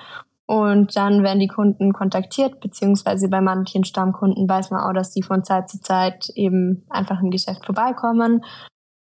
Und 0.50 0.96
dann 0.96 1.22
werden 1.22 1.40
die 1.40 1.48
Kunden 1.48 1.94
kontaktiert, 1.94 2.60
beziehungsweise 2.60 3.30
bei 3.30 3.40
manchen 3.40 3.84
Stammkunden 3.84 4.50
weiß 4.50 4.72
man 4.72 4.82
auch, 4.82 4.94
dass 4.94 5.12
die 5.12 5.22
von 5.22 5.44
Zeit 5.44 5.70
zu 5.70 5.80
Zeit 5.80 6.30
eben 6.34 6.88
einfach 6.90 7.22
im 7.22 7.30
Geschäft 7.30 7.68
vorbeikommen. 7.68 8.44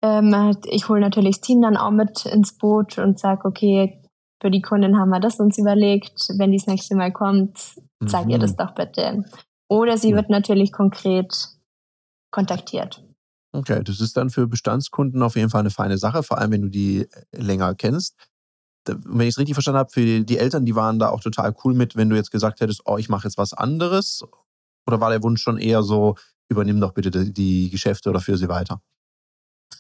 Ähm, 0.01 0.57
ich 0.71 0.89
hole 0.89 1.01
natürlich 1.01 1.39
das 1.39 1.41
Team 1.41 1.61
dann 1.61 1.77
auch 1.77 1.91
mit 1.91 2.25
ins 2.27 2.57
Boot 2.57 2.99
und 2.99 3.19
sage, 3.19 3.49
okay, 3.49 4.01
für 4.41 4.53
die 4.53 4.63
Kundin 4.63 4.97
haben 4.97 5.09
wir 5.09 5.19
das 5.19 5.41
uns 5.41 5.59
überlegt. 5.59 6.29
Wenn 6.39 6.53
die 6.53 6.59
das 6.59 6.69
nächste 6.69 6.95
Mal 6.95 7.11
kommt, 7.11 7.59
zeig 8.07 8.27
mhm. 8.27 8.31
ihr 8.31 8.39
das 8.39 8.55
doch 8.55 8.73
bitte. 8.73 9.25
Oder 9.69 9.99
sie 9.99 10.11
ja. 10.11 10.17
wird 10.17 10.31
natürlich 10.31 10.71
konkret 10.71 11.35
kontaktiert. 12.31 13.03
Okay, 13.51 13.83
das 13.83 14.01
ist 14.01 14.17
dann 14.17 14.31
für 14.31 14.47
Bestandskunden 14.47 15.21
auf 15.21 15.35
jeden 15.35 15.51
Fall 15.51 15.61
eine 15.63 15.71
feine 15.71 15.99
Sache, 15.99 16.23
vor 16.23 16.39
allem 16.39 16.53
wenn 16.53 16.63
du 16.63 16.69
die 16.69 17.09
länger 17.33 17.75
kennst. 17.75 18.15
Wenn 18.87 19.27
ich 19.27 19.35
es 19.35 19.39
richtig 19.39 19.55
verstanden 19.55 19.79
habe, 19.79 19.91
für 19.91 20.21
die 20.21 20.39
Eltern, 20.39 20.65
die 20.65 20.75
waren 20.75 20.99
da 20.99 21.11
auch 21.11 21.21
total 21.21 21.55
cool 21.65 21.75
mit, 21.75 21.97
wenn 21.97 22.11
du 22.11 22.17
jetzt 22.17 22.31
gesagt 22.31 22.61
hättest, 22.61 22.83
oh, 22.87 22.97
ich 22.99 23.09
mache 23.09 23.27
jetzt 23.27 23.39
was 23.39 23.53
anderes. 23.53 24.23
Oder 24.87 25.01
war 25.01 25.11
der 25.11 25.23
Wunsch 25.23 25.43
schon 25.43 25.59
eher 25.59 25.83
so, 25.83 26.17
übernimm 26.49 26.81
doch 26.81 26.93
bitte 26.93 27.11
die 27.11 27.71
Geschäfte 27.71 28.11
oder 28.11 28.21
führe 28.21 28.39
sie 28.39 28.49
weiter? 28.49 28.81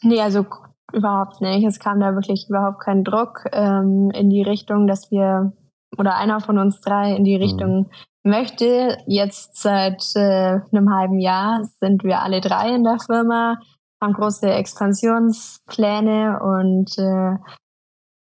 Nee, 0.03 0.21
also 0.21 0.47
überhaupt 0.93 1.41
nicht. 1.41 1.67
Es 1.67 1.79
kam 1.79 2.01
da 2.01 2.15
wirklich 2.15 2.47
überhaupt 2.49 2.81
kein 2.81 3.05
Druck 3.05 3.45
ähm, 3.53 4.11
in 4.15 4.31
die 4.31 4.43
Richtung, 4.43 4.87
dass 4.87 5.11
wir 5.11 5.53
oder 5.99 6.17
einer 6.17 6.41
von 6.41 6.59
uns 6.59 6.81
drei 6.81 7.15
in 7.15 7.25
die 7.25 7.37
mhm. 7.37 7.43
Richtung 7.43 7.79
mhm. 7.79 8.31
möchte. 8.31 8.99
Jetzt 9.07 9.57
seit 9.57 10.05
äh, 10.15 10.61
einem 10.73 10.93
halben 10.95 11.19
Jahr 11.19 11.65
sind 11.81 12.05
wir 12.05 12.21
alle 12.21 12.41
drei 12.41 12.75
in 12.75 12.85
der 12.85 12.99
Firma, 12.99 13.59
haben 14.03 14.13
große 14.13 14.51
Expansionspläne 14.51 16.41
und 16.43 16.99
äh, 16.99 17.37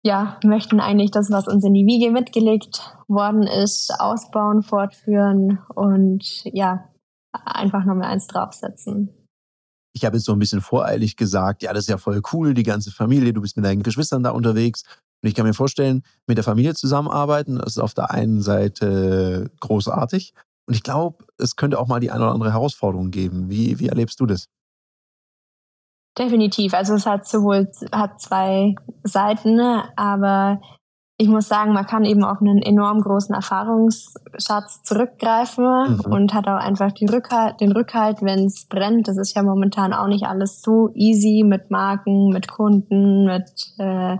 ja, 0.04 0.38
möchten 0.44 0.80
eigentlich 0.80 1.10
das, 1.10 1.30
was 1.30 1.48
uns 1.48 1.64
in 1.64 1.72
die 1.72 1.86
Wiege 1.86 2.12
mitgelegt 2.12 2.94
worden 3.08 3.44
ist, 3.44 3.90
ausbauen, 3.98 4.62
fortführen 4.62 5.60
und 5.74 6.44
ja, 6.44 6.90
einfach 7.32 7.84
nochmal 7.84 8.10
eins 8.10 8.26
draufsetzen. 8.26 9.10
Ich 9.96 10.04
habe 10.04 10.16
jetzt 10.16 10.26
so 10.26 10.32
ein 10.32 10.38
bisschen 10.38 10.60
voreilig 10.60 11.16
gesagt, 11.16 11.62
ja, 11.62 11.72
das 11.72 11.84
ist 11.84 11.88
ja 11.88 11.98
voll 11.98 12.20
cool, 12.32 12.52
die 12.52 12.64
ganze 12.64 12.90
Familie, 12.90 13.32
du 13.32 13.40
bist 13.40 13.56
mit 13.56 13.64
deinen 13.64 13.82
Geschwistern 13.82 14.22
da 14.22 14.30
unterwegs. 14.30 14.82
Und 15.22 15.28
ich 15.28 15.34
kann 15.34 15.46
mir 15.46 15.54
vorstellen, 15.54 16.02
mit 16.26 16.36
der 16.36 16.44
Familie 16.44 16.74
zusammenarbeiten, 16.74 17.56
das 17.56 17.76
ist 17.76 17.78
auf 17.78 17.94
der 17.94 18.10
einen 18.10 18.42
Seite 18.42 19.50
großartig. 19.60 20.34
Und 20.66 20.74
ich 20.74 20.82
glaube, 20.82 21.24
es 21.38 21.56
könnte 21.56 21.78
auch 21.78 21.86
mal 21.86 22.00
die 22.00 22.10
eine 22.10 22.24
oder 22.24 22.32
andere 22.32 22.52
Herausforderung 22.52 23.10
geben. 23.10 23.48
Wie, 23.48 23.78
wie 23.78 23.88
erlebst 23.88 24.20
du 24.20 24.26
das? 24.26 24.48
Definitiv. 26.18 26.74
Also 26.74 26.94
es 26.94 27.06
hat 27.06 27.26
sowohl 27.26 27.68
hat 27.92 28.20
zwei 28.20 28.74
Seiten, 29.02 29.60
aber 29.96 30.60
ich 31.16 31.28
muss 31.28 31.48
sagen, 31.48 31.72
man 31.72 31.86
kann 31.86 32.04
eben 32.04 32.24
auf 32.24 32.40
einen 32.40 32.60
enorm 32.60 33.00
großen 33.00 33.34
Erfahrungsschatz 33.34 34.82
zurückgreifen 34.82 35.64
mhm. 36.04 36.12
und 36.12 36.34
hat 36.34 36.48
auch 36.48 36.58
einfach 36.58 36.92
Rückhalt, 37.00 37.60
den 37.60 37.72
Rückhalt, 37.72 38.22
wenn 38.22 38.46
es 38.46 38.66
brennt. 38.66 39.06
Das 39.06 39.16
ist 39.16 39.34
ja 39.36 39.42
momentan 39.42 39.92
auch 39.92 40.08
nicht 40.08 40.24
alles 40.24 40.60
so 40.60 40.90
easy 40.94 41.44
mit 41.44 41.70
Marken, 41.70 42.30
mit 42.30 42.48
Kunden, 42.48 43.26
mit 43.26 43.50
äh, 43.78 44.18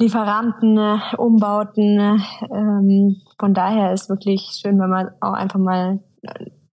Lieferanten, 0.00 1.02
Umbauten. 1.18 2.22
Ähm, 2.50 3.16
von 3.38 3.52
daher 3.52 3.92
ist 3.92 4.08
wirklich 4.08 4.58
schön, 4.60 4.78
wenn 4.80 4.88
man 4.88 5.10
auch 5.20 5.34
einfach 5.34 5.58
mal 5.58 6.00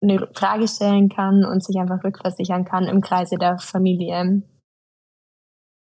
eine 0.10 0.28
Frage 0.34 0.68
stellen 0.68 1.10
kann 1.10 1.46
und 1.46 1.64
sich 1.64 1.78
einfach 1.78 2.04
rückversichern 2.04 2.66
kann 2.66 2.86
im 2.86 3.02
Kreise 3.02 3.38
der 3.38 3.58
Familie. 3.60 4.44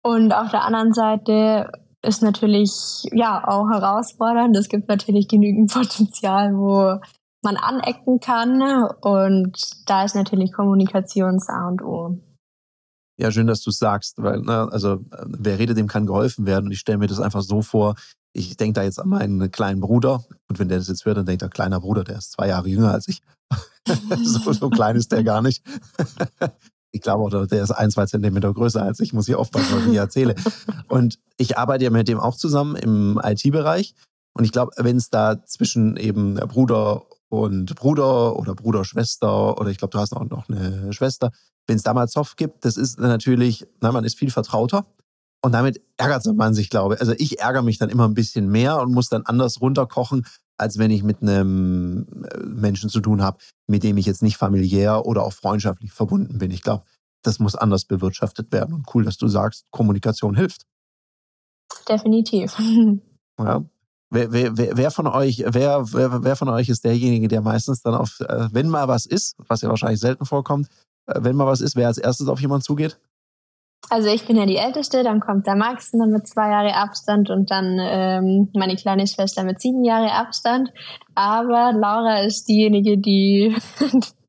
Und 0.02 0.32
auf 0.32 0.50
der 0.50 0.64
anderen 0.64 0.92
Seite 0.92 1.70
ist 2.02 2.22
natürlich 2.22 3.04
ja 3.12 3.46
auch 3.46 3.68
herausfordernd. 3.68 4.56
Es 4.56 4.68
gibt 4.68 4.88
natürlich 4.88 5.28
genügend 5.28 5.72
Potenzial, 5.72 6.54
wo 6.54 7.00
man 7.42 7.56
anecken 7.56 8.20
kann 8.20 8.60
und 9.00 9.56
da 9.86 10.04
ist 10.04 10.14
natürlich 10.14 10.52
Kommunikation 10.52 11.38
A 11.48 11.68
und 11.68 11.82
O. 11.82 12.18
Ja, 13.18 13.30
schön, 13.30 13.46
dass 13.46 13.62
du 13.62 13.70
es 13.70 13.78
sagst, 13.78 14.22
weil, 14.22 14.40
ne, 14.40 14.68
also 14.70 15.00
wer 15.24 15.58
redet, 15.58 15.78
dem 15.78 15.86
kann 15.86 16.06
geholfen 16.06 16.46
werden. 16.46 16.66
Und 16.66 16.72
ich 16.72 16.80
stelle 16.80 16.98
mir 16.98 17.06
das 17.06 17.20
einfach 17.20 17.42
so 17.42 17.62
vor, 17.62 17.94
ich 18.32 18.56
denke 18.56 18.74
da 18.74 18.82
jetzt 18.84 19.00
an 19.00 19.08
meinen 19.08 19.50
kleinen 19.50 19.80
Bruder. 19.80 20.24
Und 20.48 20.58
wenn 20.58 20.68
der 20.68 20.78
das 20.78 20.88
jetzt 20.88 21.06
hört, 21.06 21.16
dann 21.16 21.26
denkt 21.26 21.42
er, 21.42 21.48
kleiner 21.48 21.80
Bruder, 21.80 22.04
der 22.04 22.18
ist 22.18 22.32
zwei 22.32 22.48
Jahre 22.48 22.68
jünger 22.68 22.92
als 22.92 23.08
ich. 23.08 23.22
so, 24.22 24.52
so 24.52 24.68
klein 24.68 24.96
ist 24.96 25.12
der 25.12 25.24
gar 25.24 25.40
nicht. 25.40 25.64
ich 26.92 27.00
glaube 27.00 27.24
auch, 27.24 27.46
der 27.46 27.62
ist 27.62 27.70
ein, 27.70 27.90
zwei 27.90 28.04
Zentimeter 28.04 28.52
größer 28.52 28.82
als 28.82 29.00
ich, 29.00 29.14
muss 29.14 29.28
ich 29.28 29.34
aufpassen, 29.34 29.76
was 29.76 29.84
ich 29.84 29.90
hier 29.90 30.00
erzähle. 30.00 30.34
Und 30.88 31.18
ich 31.38 31.56
arbeite 31.56 31.84
ja 31.84 31.90
mit 31.90 32.08
dem 32.08 32.20
auch 32.20 32.36
zusammen 32.36 32.76
im 32.76 33.20
IT-Bereich. 33.22 33.94
Und 34.34 34.44
ich 34.44 34.52
glaube, 34.52 34.72
wenn 34.76 34.96
es 34.96 35.08
da 35.08 35.42
zwischen 35.44 35.96
eben 35.96 36.34
Bruder 36.34 37.06
und 37.28 37.74
Bruder 37.74 38.36
oder 38.36 38.54
Bruder, 38.54 38.84
Schwester 38.84 39.60
oder 39.60 39.70
ich 39.70 39.78
glaube, 39.78 39.92
du 39.92 39.98
hast 39.98 40.14
auch 40.14 40.24
noch 40.24 40.48
eine 40.48 40.92
Schwester, 40.92 41.30
wenn 41.66 41.76
es 41.76 41.82
da 41.82 41.94
mal 41.94 42.08
Zoff 42.08 42.36
gibt, 42.36 42.64
das 42.64 42.76
ist 42.76 42.98
natürlich, 42.98 43.66
na, 43.80 43.92
man 43.92 44.04
ist 44.04 44.18
viel 44.18 44.30
vertrauter. 44.30 44.86
Und 45.42 45.52
damit 45.52 45.80
ärgert 45.96 46.26
man 46.34 46.54
sich, 46.54 46.70
glaube 46.70 46.94
ich. 46.94 47.00
Also 47.00 47.12
ich 47.18 47.38
ärgere 47.40 47.62
mich 47.62 47.78
dann 47.78 47.90
immer 47.90 48.08
ein 48.08 48.14
bisschen 48.14 48.48
mehr 48.48 48.80
und 48.80 48.92
muss 48.92 49.08
dann 49.08 49.26
anders 49.26 49.60
runterkochen, 49.60 50.26
als 50.56 50.78
wenn 50.78 50.90
ich 50.90 51.02
mit 51.02 51.22
einem 51.22 52.06
äh, 52.24 52.38
Menschen 52.44 52.88
zu 52.88 53.00
tun 53.00 53.22
habe, 53.22 53.38
mit 53.66 53.82
dem 53.82 53.96
ich 53.96 54.06
jetzt 54.06 54.22
nicht 54.22 54.38
familiär 54.38 55.04
oder 55.06 55.22
auch 55.22 55.32
freundschaftlich 55.32 55.92
verbunden 55.92 56.38
bin. 56.38 56.50
Ich 56.50 56.62
glaube, 56.62 56.84
das 57.22 57.38
muss 57.38 57.54
anders 57.54 57.84
bewirtschaftet 57.84 58.50
werden. 58.52 58.74
Und 58.74 58.86
cool, 58.94 59.04
dass 59.04 59.18
du 59.18 59.28
sagst, 59.28 59.66
Kommunikation 59.70 60.34
hilft. 60.34 60.66
Definitiv. 61.88 62.56
Ja. 63.38 63.64
Wer, 64.10 64.30
wer, 64.30 64.56
wer, 64.56 64.90
von 64.92 65.08
euch, 65.08 65.44
wer, 65.48 65.84
wer, 65.92 66.22
wer 66.22 66.36
von 66.36 66.48
euch 66.48 66.68
ist 66.68 66.84
derjenige, 66.84 67.26
der 67.26 67.40
meistens 67.40 67.82
dann 67.82 67.94
auf, 67.94 68.20
äh, 68.20 68.48
wenn 68.52 68.68
mal 68.68 68.86
was 68.86 69.04
ist, 69.04 69.34
was 69.48 69.62
ja 69.62 69.68
wahrscheinlich 69.68 69.98
selten 69.98 70.24
vorkommt, 70.24 70.68
äh, 71.06 71.14
wenn 71.22 71.34
mal 71.34 71.46
was 71.46 71.60
ist, 71.60 71.74
wer 71.74 71.88
als 71.88 71.98
erstes 71.98 72.28
auf 72.28 72.40
jemanden 72.40 72.62
zugeht? 72.62 72.98
Also 73.88 74.08
ich 74.08 74.26
bin 74.26 74.36
ja 74.36 74.46
die 74.46 74.56
Älteste, 74.56 75.02
dann 75.04 75.20
kommt 75.20 75.46
der 75.46 75.54
Max 75.54 75.92
dann 75.92 76.10
mit 76.10 76.26
zwei 76.26 76.50
Jahre 76.50 76.74
Abstand 76.74 77.30
und 77.30 77.50
dann 77.50 77.78
ähm, 77.80 78.48
meine 78.54 78.76
kleine 78.76 79.06
Schwester 79.06 79.44
mit 79.44 79.60
sieben 79.60 79.84
Jahre 79.84 80.12
Abstand. 80.12 80.72
Aber 81.14 81.72
Laura 81.72 82.20
ist 82.20 82.48
diejenige, 82.48 82.98
die 82.98 83.56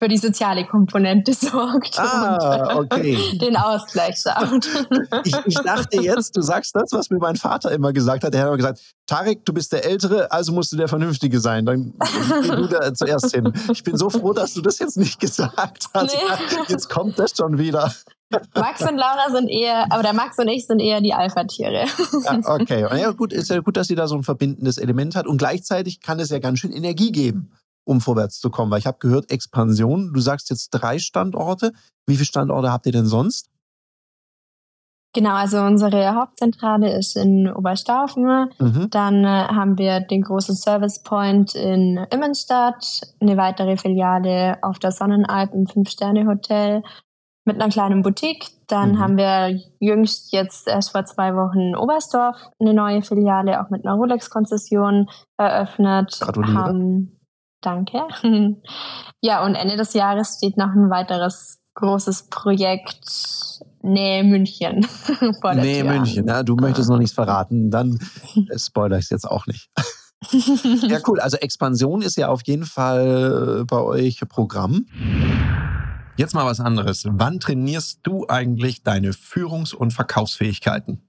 für 0.00 0.08
die 0.08 0.16
soziale 0.16 0.66
Komponente 0.66 1.32
sorgt 1.34 1.98
ah, 1.98 2.76
und 2.76 2.92
okay. 2.92 3.18
den 3.40 3.56
Ausgleich 3.56 4.20
schafft. 4.20 4.68
Ich, 5.24 5.34
ich, 5.46 5.54
dachte 5.54 6.00
jetzt, 6.00 6.36
du 6.36 6.42
sagst 6.42 6.74
das, 6.74 6.92
was 6.92 7.10
mir 7.10 7.18
mein 7.18 7.36
Vater 7.36 7.72
immer 7.72 7.92
gesagt 7.92 8.24
hat. 8.24 8.34
Er 8.34 8.40
hat 8.40 8.46
immer 8.48 8.56
gesagt, 8.56 8.80
Tarek, 9.06 9.44
du 9.44 9.52
bist 9.52 9.72
der 9.72 9.84
Ältere, 9.84 10.30
also 10.30 10.52
musst 10.52 10.72
du 10.72 10.76
der 10.76 10.88
Vernünftige 10.88 11.40
sein. 11.40 11.66
Dann 11.66 11.94
geh 12.42 12.48
du 12.48 12.66
da 12.66 12.94
zuerst 12.94 13.34
hin. 13.34 13.52
Ich 13.72 13.82
bin 13.82 13.96
so 13.96 14.10
froh, 14.10 14.32
dass 14.32 14.54
du 14.54 14.62
das 14.62 14.78
jetzt 14.78 14.96
nicht 14.96 15.18
gesagt 15.18 15.86
hast. 15.92 16.14
Nee. 16.14 16.64
Jetzt 16.68 16.88
kommt 16.88 17.18
das 17.18 17.32
schon 17.36 17.58
wieder. 17.58 17.92
Max 18.54 18.82
und 18.82 18.96
Laura 18.96 19.30
sind 19.30 19.48
eher, 19.48 19.90
aber 19.90 20.02
der 20.02 20.12
Max 20.12 20.38
und 20.38 20.48
ich 20.48 20.66
sind 20.66 20.80
eher 20.80 21.00
die 21.00 21.14
Alpha-Tiere. 21.14 21.86
Ja, 22.24 22.40
okay. 22.44 22.86
Ja, 22.98 23.12
gut, 23.12 23.32
ist 23.32 23.50
ja 23.50 23.60
gut, 23.60 23.76
dass 23.76 23.86
sie 23.86 23.94
da 23.94 24.06
so 24.06 24.16
ein 24.16 24.22
verbindendes 24.22 24.78
Element 24.78 25.16
hat. 25.16 25.26
Und 25.26 25.38
gleichzeitig 25.38 26.00
kann 26.00 26.20
es 26.20 26.30
ja 26.30 26.38
ganz 26.38 26.58
schön 26.58 26.72
Energie 26.72 27.12
geben, 27.12 27.50
um 27.88 28.00
vorwärts 28.00 28.38
zu 28.38 28.50
kommen. 28.50 28.70
Weil 28.70 28.78
ich 28.78 28.86
habe 28.86 28.98
gehört, 28.98 29.30
Expansion, 29.30 30.12
du 30.12 30.20
sagst 30.20 30.50
jetzt 30.50 30.70
drei 30.70 30.98
Standorte. 30.98 31.72
Wie 32.06 32.14
viele 32.14 32.26
Standorte 32.26 32.70
habt 32.70 32.86
ihr 32.86 32.92
denn 32.92 33.06
sonst? 33.06 33.50
Genau, 35.14 35.34
also 35.34 35.58
unsere 35.62 36.14
Hauptzentrale 36.14 36.96
ist 36.96 37.16
in 37.16 37.50
Oberstaufen. 37.50 38.50
Mhm. 38.58 38.90
Dann 38.90 39.24
äh, 39.24 39.48
haben 39.48 39.78
wir 39.78 40.00
den 40.00 40.20
großen 40.20 40.54
Service 40.54 41.02
Point 41.02 41.54
in 41.54 41.96
Immenstadt, 42.10 43.00
eine 43.18 43.38
weitere 43.38 43.78
Filiale 43.78 44.58
auf 44.60 44.78
der 44.78 44.92
Sonnenalp 44.92 45.54
im 45.54 45.66
Fünf-Sterne-Hotel 45.66 46.82
mit 47.46 47.60
einer 47.60 47.70
kleinen 47.70 48.02
Boutique. 48.02 48.50
Dann 48.68 48.92
mhm. 48.92 48.98
haben 48.98 49.16
wir 49.16 49.58
jüngst 49.80 50.32
jetzt 50.32 50.68
erst 50.68 50.92
vor 50.92 51.06
zwei 51.06 51.34
Wochen 51.34 51.60
in 51.60 51.76
Oberstdorf 51.76 52.36
eine 52.60 52.74
neue 52.74 53.00
Filiale 53.02 53.60
auch 53.62 53.70
mit 53.70 53.86
einer 53.86 53.96
Rolex-Konzession 53.96 55.08
eröffnet. 55.38 56.18
Gratuliere. 56.20 56.54
Haben, 56.54 57.17
danke. 57.60 58.02
ja, 59.20 59.44
und 59.44 59.54
Ende 59.54 59.76
des 59.76 59.94
Jahres 59.94 60.36
steht 60.38 60.56
noch 60.56 60.70
ein 60.74 60.90
weiteres 60.90 61.58
großes 61.74 62.28
Projekt 62.28 63.04
Nähe 63.82 64.24
München 64.24 64.84
vor 65.40 65.54
der 65.54 65.64
Nähe 65.64 65.82
Tür. 65.82 65.92
München, 65.92 66.26
ja, 66.26 66.42
du 66.42 66.56
möchtest 66.56 66.90
noch 66.90 66.98
nichts 66.98 67.14
verraten, 67.14 67.70
dann 67.70 67.98
spoiler 68.56 68.98
ich 68.98 69.04
es 69.04 69.10
jetzt 69.10 69.28
auch 69.28 69.46
nicht. 69.46 69.70
ja, 70.82 70.98
cool. 71.06 71.20
Also 71.20 71.36
Expansion 71.36 72.02
ist 72.02 72.16
ja 72.16 72.28
auf 72.28 72.42
jeden 72.44 72.64
Fall 72.64 73.64
bei 73.66 73.80
euch 73.80 74.20
Programm. 74.28 74.86
Jetzt 76.16 76.34
mal 76.34 76.44
was 76.44 76.58
anderes. 76.58 77.04
Wann 77.08 77.38
trainierst 77.38 78.00
du 78.02 78.26
eigentlich 78.28 78.82
deine 78.82 79.12
Führungs- 79.12 79.72
und 79.72 79.92
Verkaufsfähigkeiten? 79.92 81.00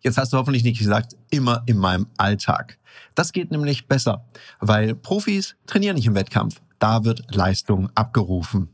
Jetzt 0.00 0.16
hast 0.16 0.32
du 0.32 0.36
hoffentlich 0.36 0.62
nicht 0.62 0.78
gesagt, 0.78 1.16
immer 1.30 1.64
in 1.66 1.78
meinem 1.78 2.06
Alltag. 2.16 2.78
Das 3.18 3.32
geht 3.32 3.50
nämlich 3.50 3.88
besser, 3.88 4.24
weil 4.60 4.94
Profis 4.94 5.56
trainieren 5.66 5.96
nicht 5.96 6.06
im 6.06 6.14
Wettkampf. 6.14 6.60
Da 6.78 7.04
wird 7.04 7.34
Leistung 7.34 7.90
abgerufen. 7.96 8.68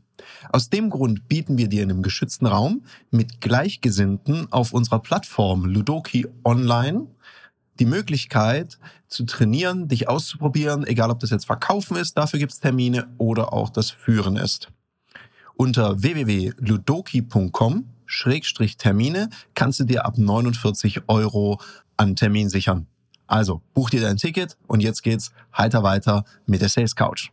Aus 0.51 0.69
dem 0.69 0.91
Grund 0.91 1.27
bieten 1.27 1.57
wir 1.57 1.67
dir 1.67 1.81
in 1.81 1.89
einem 1.89 2.03
geschützten 2.03 2.45
Raum 2.45 2.85
mit 3.09 3.41
Gleichgesinnten 3.41 4.51
auf 4.51 4.71
unserer 4.71 4.99
Plattform 4.99 5.65
Ludoki 5.65 6.27
Online 6.43 7.07
die 7.79 7.87
Möglichkeit 7.87 8.77
zu 9.07 9.25
trainieren, 9.25 9.87
dich 9.87 10.09
auszuprobieren, 10.09 10.85
egal 10.85 11.09
ob 11.09 11.21
das 11.21 11.31
jetzt 11.31 11.47
Verkaufen 11.47 11.97
ist, 11.97 12.15
dafür 12.15 12.37
gibt 12.37 12.51
es 12.51 12.59
Termine 12.59 13.07
oder 13.17 13.51
auch 13.51 13.71
das 13.71 13.89
Führen 13.89 14.37
ist. 14.37 14.69
Unter 15.55 16.03
www.ludoki.com 16.03 17.85
Termine 18.77 19.29
kannst 19.55 19.79
du 19.79 19.85
dir 19.85 20.05
ab 20.05 20.19
49 20.19 21.01
Euro 21.07 21.59
an 21.97 22.15
Termin 22.15 22.49
sichern. 22.49 22.85
Also 23.27 23.61
buch 23.73 23.89
dir 23.89 24.01
dein 24.01 24.17
Ticket 24.17 24.57
und 24.67 24.81
jetzt 24.81 25.03
geht's 25.03 25.31
heiter 25.57 25.83
weiter 25.83 26.25
mit 26.45 26.61
der 26.61 26.69
Sales 26.69 26.95
Couch. 26.95 27.29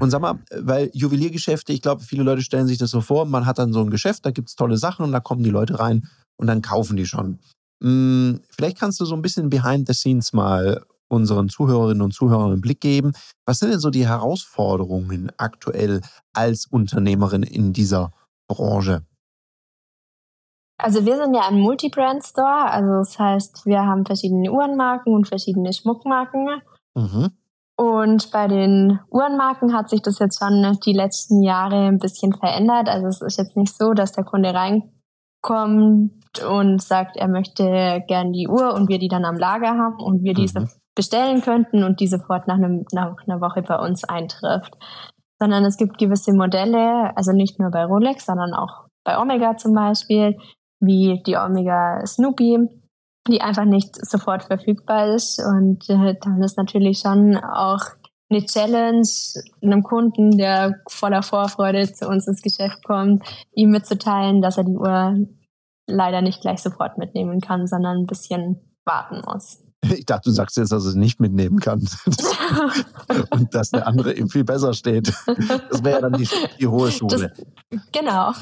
Und 0.00 0.10
sag 0.10 0.20
mal, 0.20 0.38
weil 0.56 0.90
Juweliergeschäfte, 0.92 1.72
ich 1.72 1.82
glaube, 1.82 2.02
viele 2.02 2.22
Leute 2.22 2.42
stellen 2.42 2.66
sich 2.66 2.78
das 2.78 2.90
so 2.90 3.00
vor, 3.00 3.24
man 3.24 3.46
hat 3.46 3.58
dann 3.58 3.72
so 3.72 3.80
ein 3.80 3.90
Geschäft, 3.90 4.26
da 4.26 4.30
gibt 4.30 4.48
es 4.48 4.56
tolle 4.56 4.76
Sachen 4.76 5.04
und 5.04 5.12
da 5.12 5.20
kommen 5.20 5.42
die 5.42 5.50
Leute 5.50 5.78
rein 5.78 6.08
und 6.36 6.46
dann 6.46 6.62
kaufen 6.62 6.96
die 6.96 7.06
schon. 7.06 7.38
Hm, 7.82 8.40
vielleicht 8.50 8.78
kannst 8.78 9.00
du 9.00 9.04
so 9.04 9.14
ein 9.14 9.22
bisschen 9.22 9.50
behind 9.50 9.86
the 9.88 9.94
scenes 9.94 10.32
mal 10.32 10.84
unseren 11.08 11.48
Zuhörerinnen 11.48 12.02
und 12.02 12.12
Zuhörern 12.12 12.52
einen 12.52 12.60
Blick 12.60 12.80
geben. 12.80 13.12
Was 13.46 13.58
sind 13.58 13.70
denn 13.70 13.80
so 13.80 13.90
die 13.90 14.06
Herausforderungen 14.06 15.30
aktuell 15.36 16.00
als 16.32 16.66
Unternehmerin 16.66 17.42
in 17.42 17.72
dieser 17.72 18.12
Branche? 18.48 19.04
Also 20.76 21.06
wir 21.06 21.16
sind 21.16 21.34
ja 21.34 21.42
ein 21.48 21.60
Multi-Brand-Store, 21.60 22.70
also 22.70 22.94
das 22.98 23.18
heißt, 23.18 23.64
wir 23.64 23.82
haben 23.82 24.04
verschiedene 24.04 24.50
Uhrenmarken 24.50 25.14
und 25.14 25.28
verschiedene 25.28 25.72
Schmuckmarken. 25.72 26.62
Mhm. 26.94 27.30
Und 27.76 28.30
bei 28.30 28.46
den 28.46 29.00
Uhrenmarken 29.10 29.74
hat 29.74 29.90
sich 29.90 30.02
das 30.02 30.18
jetzt 30.18 30.38
schon 30.38 30.78
die 30.84 30.92
letzten 30.92 31.42
Jahre 31.42 31.86
ein 31.86 31.98
bisschen 31.98 32.32
verändert. 32.32 32.88
Also 32.88 33.06
es 33.06 33.20
ist 33.20 33.38
jetzt 33.38 33.56
nicht 33.56 33.76
so, 33.76 33.94
dass 33.94 34.12
der 34.12 34.24
Kunde 34.24 34.54
reinkommt 34.54 36.12
und 36.48 36.82
sagt, 36.82 37.16
er 37.16 37.28
möchte 37.28 38.02
gern 38.06 38.32
die 38.32 38.48
Uhr 38.48 38.74
und 38.74 38.88
wir 38.88 38.98
die 38.98 39.08
dann 39.08 39.24
am 39.24 39.36
Lager 39.36 39.70
haben 39.70 40.00
und 40.00 40.22
wir 40.22 40.34
diese 40.34 40.60
mhm. 40.60 40.68
bestellen 40.94 41.40
könnten 41.40 41.82
und 41.82 42.00
die 42.00 42.06
sofort 42.06 42.46
nach, 42.46 42.56
einem, 42.56 42.84
nach 42.92 43.16
einer 43.26 43.40
Woche 43.40 43.62
bei 43.62 43.76
uns 43.76 44.04
eintrifft. 44.04 44.74
Sondern 45.40 45.64
es 45.64 45.76
gibt 45.76 45.98
gewisse 45.98 46.32
Modelle, 46.32 47.16
also 47.16 47.32
nicht 47.32 47.58
nur 47.58 47.70
bei 47.70 47.84
Rolex, 47.84 48.26
sondern 48.26 48.54
auch 48.54 48.86
bei 49.04 49.18
Omega 49.18 49.56
zum 49.56 49.74
Beispiel, 49.74 50.36
wie 50.86 51.22
die 51.26 51.36
Omega 51.36 52.04
Snoopy, 52.06 52.68
die 53.28 53.40
einfach 53.40 53.64
nicht 53.64 53.96
sofort 54.04 54.44
verfügbar 54.44 55.14
ist. 55.14 55.40
Und 55.40 55.88
äh, 55.88 56.14
dann 56.20 56.42
ist 56.42 56.56
natürlich 56.56 56.98
schon 56.98 57.36
auch 57.36 57.80
eine 58.30 58.44
Challenge, 58.44 59.06
einem 59.62 59.82
Kunden, 59.82 60.36
der 60.36 60.80
voller 60.88 61.22
Vorfreude 61.22 61.92
zu 61.92 62.08
uns 62.08 62.26
ins 62.26 62.42
Geschäft 62.42 62.84
kommt, 62.84 63.24
ihm 63.52 63.70
mitzuteilen, 63.70 64.42
dass 64.42 64.58
er 64.58 64.64
die 64.64 64.76
Uhr 64.76 65.26
leider 65.86 66.22
nicht 66.22 66.40
gleich 66.40 66.62
sofort 66.62 66.98
mitnehmen 66.98 67.40
kann, 67.40 67.66
sondern 67.66 67.98
ein 67.98 68.06
bisschen 68.06 68.60
warten 68.84 69.22
muss. 69.26 69.63
Ich 69.96 70.06
dachte, 70.06 70.30
du 70.30 70.34
sagst 70.34 70.56
jetzt, 70.56 70.72
dass 70.72 70.84
es 70.84 70.94
nicht 70.94 71.20
mitnehmen 71.20 71.60
kann. 71.60 71.86
und 73.30 73.54
dass 73.54 73.70
der 73.70 73.86
andere 73.86 74.12
ihm 74.14 74.28
viel 74.28 74.44
besser 74.44 74.74
steht. 74.74 75.12
Das 75.70 75.84
wäre 75.84 75.96
ja 75.96 76.00
dann 76.00 76.14
die, 76.14 76.28
die 76.58 76.66
hohe 76.66 76.90
Schule. 76.90 77.32
Das, 77.70 77.80
genau. 77.92 78.32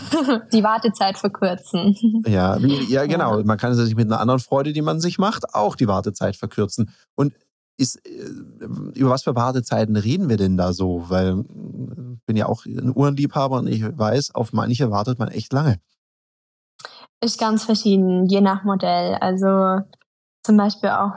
Die 0.52 0.62
Wartezeit 0.62 1.18
verkürzen. 1.18 2.22
Ja, 2.26 2.56
ja, 2.58 3.06
genau. 3.06 3.42
Man 3.44 3.58
kann 3.58 3.74
sich 3.74 3.94
mit 3.94 4.06
einer 4.06 4.20
anderen 4.20 4.40
Freude, 4.40 4.72
die 4.72 4.82
man 4.82 5.00
sich 5.00 5.18
macht, 5.18 5.54
auch 5.54 5.76
die 5.76 5.88
Wartezeit 5.88 6.36
verkürzen. 6.36 6.90
Und 7.14 7.34
ist, 7.76 7.96
äh, 8.06 8.28
über 8.94 9.10
was 9.10 9.24
für 9.24 9.34
Wartezeiten 9.34 9.96
reden 9.96 10.28
wir 10.28 10.36
denn 10.36 10.56
da 10.56 10.72
so? 10.72 11.04
Weil 11.08 11.40
ich 11.40 11.98
äh, 11.98 12.16
bin 12.26 12.36
ja 12.36 12.46
auch 12.46 12.64
ein 12.66 12.94
Uhrenliebhaber 12.94 13.58
und 13.58 13.66
ich 13.66 13.82
weiß, 13.82 14.34
auf 14.34 14.52
manche 14.52 14.90
wartet 14.90 15.18
man 15.18 15.28
echt 15.28 15.52
lange. 15.52 15.78
Ist 17.20 17.38
ganz 17.38 17.64
verschieden, 17.64 18.26
je 18.26 18.40
nach 18.40 18.64
Modell. 18.64 19.14
Also 19.14 19.80
zum 20.42 20.56
Beispiel 20.56 20.90
auch 20.90 21.12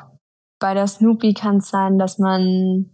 bei 0.59 0.73
der 0.73 0.87
Snoopy 0.87 1.33
kann 1.33 1.57
es 1.57 1.69
sein, 1.69 1.97
dass 1.97 2.17
man 2.17 2.91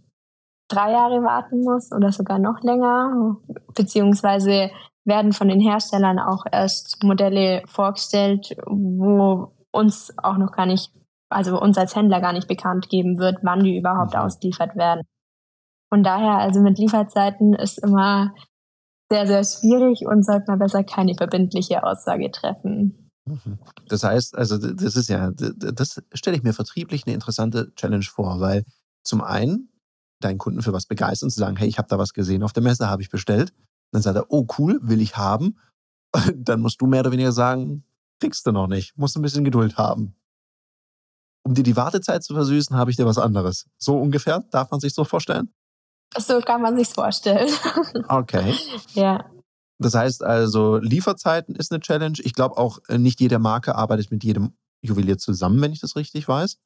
drei 0.68 0.92
Jahre 0.92 1.22
warten 1.22 1.60
muss 1.60 1.92
oder 1.92 2.12
sogar 2.12 2.38
noch 2.38 2.60
länger, 2.62 3.36
beziehungsweise 3.74 4.70
werden 5.04 5.32
von 5.32 5.48
den 5.48 5.60
Herstellern 5.60 6.18
auch 6.18 6.44
erst 6.50 7.02
Modelle 7.02 7.62
vorgestellt, 7.66 8.54
wo 8.66 9.52
uns 9.72 10.14
auch 10.18 10.38
noch 10.38 10.52
gar 10.52 10.66
nicht, 10.66 10.92
also 11.28 11.60
uns 11.60 11.76
als 11.76 11.96
Händler 11.96 12.20
gar 12.20 12.32
nicht 12.32 12.48
bekannt 12.48 12.88
geben 12.88 13.18
wird, 13.18 13.38
wann 13.42 13.64
die 13.64 13.78
überhaupt 13.78 14.14
mhm. 14.14 14.20
ausgeliefert 14.20 14.76
werden. 14.76 15.02
Von 15.92 16.02
daher, 16.02 16.38
also 16.38 16.60
mit 16.60 16.78
Lieferzeiten 16.78 17.54
ist 17.54 17.78
immer 17.78 18.32
sehr, 19.10 19.26
sehr 19.26 19.44
schwierig 19.44 20.06
und 20.06 20.24
sollte 20.24 20.46
man 20.48 20.58
besser 20.58 20.84
keine 20.84 21.14
verbindliche 21.14 21.84
Aussage 21.84 22.30
treffen. 22.30 23.01
Mhm. 23.24 23.58
Das 23.88 24.02
heißt, 24.02 24.36
also 24.36 24.58
das 24.58 24.96
ist 24.96 25.08
ja, 25.08 25.30
das 25.30 26.02
stelle 26.12 26.36
ich 26.36 26.42
mir 26.42 26.52
vertrieblich 26.52 27.06
eine 27.06 27.14
interessante 27.14 27.72
Challenge 27.74 28.04
vor, 28.04 28.40
weil 28.40 28.64
zum 29.04 29.20
einen 29.20 29.68
deinen 30.20 30.38
Kunden 30.38 30.62
für 30.62 30.72
was 30.72 30.86
begeistern, 30.86 31.30
zu 31.30 31.38
sagen, 31.38 31.56
hey, 31.56 31.68
ich 31.68 31.78
habe 31.78 31.88
da 31.88 31.98
was 31.98 32.12
gesehen 32.12 32.42
auf 32.42 32.52
der 32.52 32.62
Messe, 32.62 32.88
habe 32.88 33.02
ich 33.02 33.10
bestellt. 33.10 33.52
Dann 33.92 34.02
sagt 34.02 34.16
er, 34.16 34.26
oh 34.28 34.46
cool, 34.58 34.78
will 34.82 35.00
ich 35.00 35.16
haben. 35.16 35.58
Dann 36.34 36.60
musst 36.60 36.80
du 36.80 36.86
mehr 36.86 37.00
oder 37.00 37.12
weniger 37.12 37.32
sagen, 37.32 37.84
kriegst 38.20 38.46
du 38.46 38.52
noch 38.52 38.68
nicht, 38.68 38.96
musst 38.96 39.16
ein 39.16 39.22
bisschen 39.22 39.44
Geduld 39.44 39.76
haben. 39.76 40.14
Um 41.44 41.54
dir 41.54 41.64
die 41.64 41.76
Wartezeit 41.76 42.22
zu 42.22 42.34
versüßen, 42.34 42.76
habe 42.76 42.90
ich 42.90 42.96
dir 42.96 43.06
was 43.06 43.18
anderes. 43.18 43.66
So 43.76 43.98
ungefähr, 43.98 44.44
darf 44.50 44.70
man 44.70 44.78
sich 44.78 44.94
so 44.94 45.04
vorstellen? 45.04 45.52
So 46.16 46.40
kann 46.40 46.62
man 46.62 46.76
sich 46.76 46.88
vorstellen. 46.88 47.50
Okay. 48.08 48.54
ja. 48.94 49.24
Das 49.82 49.94
heißt 49.94 50.22
also, 50.22 50.76
Lieferzeiten 50.76 51.54
ist 51.54 51.72
eine 51.72 51.80
Challenge. 51.80 52.18
Ich 52.22 52.34
glaube 52.34 52.56
auch, 52.56 52.78
äh, 52.88 52.98
nicht 52.98 53.20
jede 53.20 53.38
Marke 53.38 53.74
arbeitet 53.74 54.10
mit 54.10 54.24
jedem 54.24 54.54
Juwelier 54.80 55.18
zusammen, 55.18 55.60
wenn 55.60 55.72
ich 55.72 55.80
das 55.80 55.96
richtig 55.96 56.26
weiß. 56.28 56.58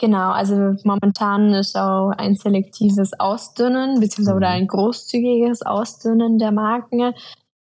Genau, 0.00 0.30
also 0.30 0.76
momentan 0.84 1.52
ist 1.54 1.76
auch 1.76 2.10
ein 2.10 2.36
selektives 2.36 3.18
Ausdünnen, 3.18 3.98
beziehungsweise 3.98 4.38
mhm. 4.38 4.44
ein 4.44 4.66
großzügiges 4.68 5.62
Ausdünnen 5.62 6.38
der 6.38 6.52
Marken. 6.52 7.14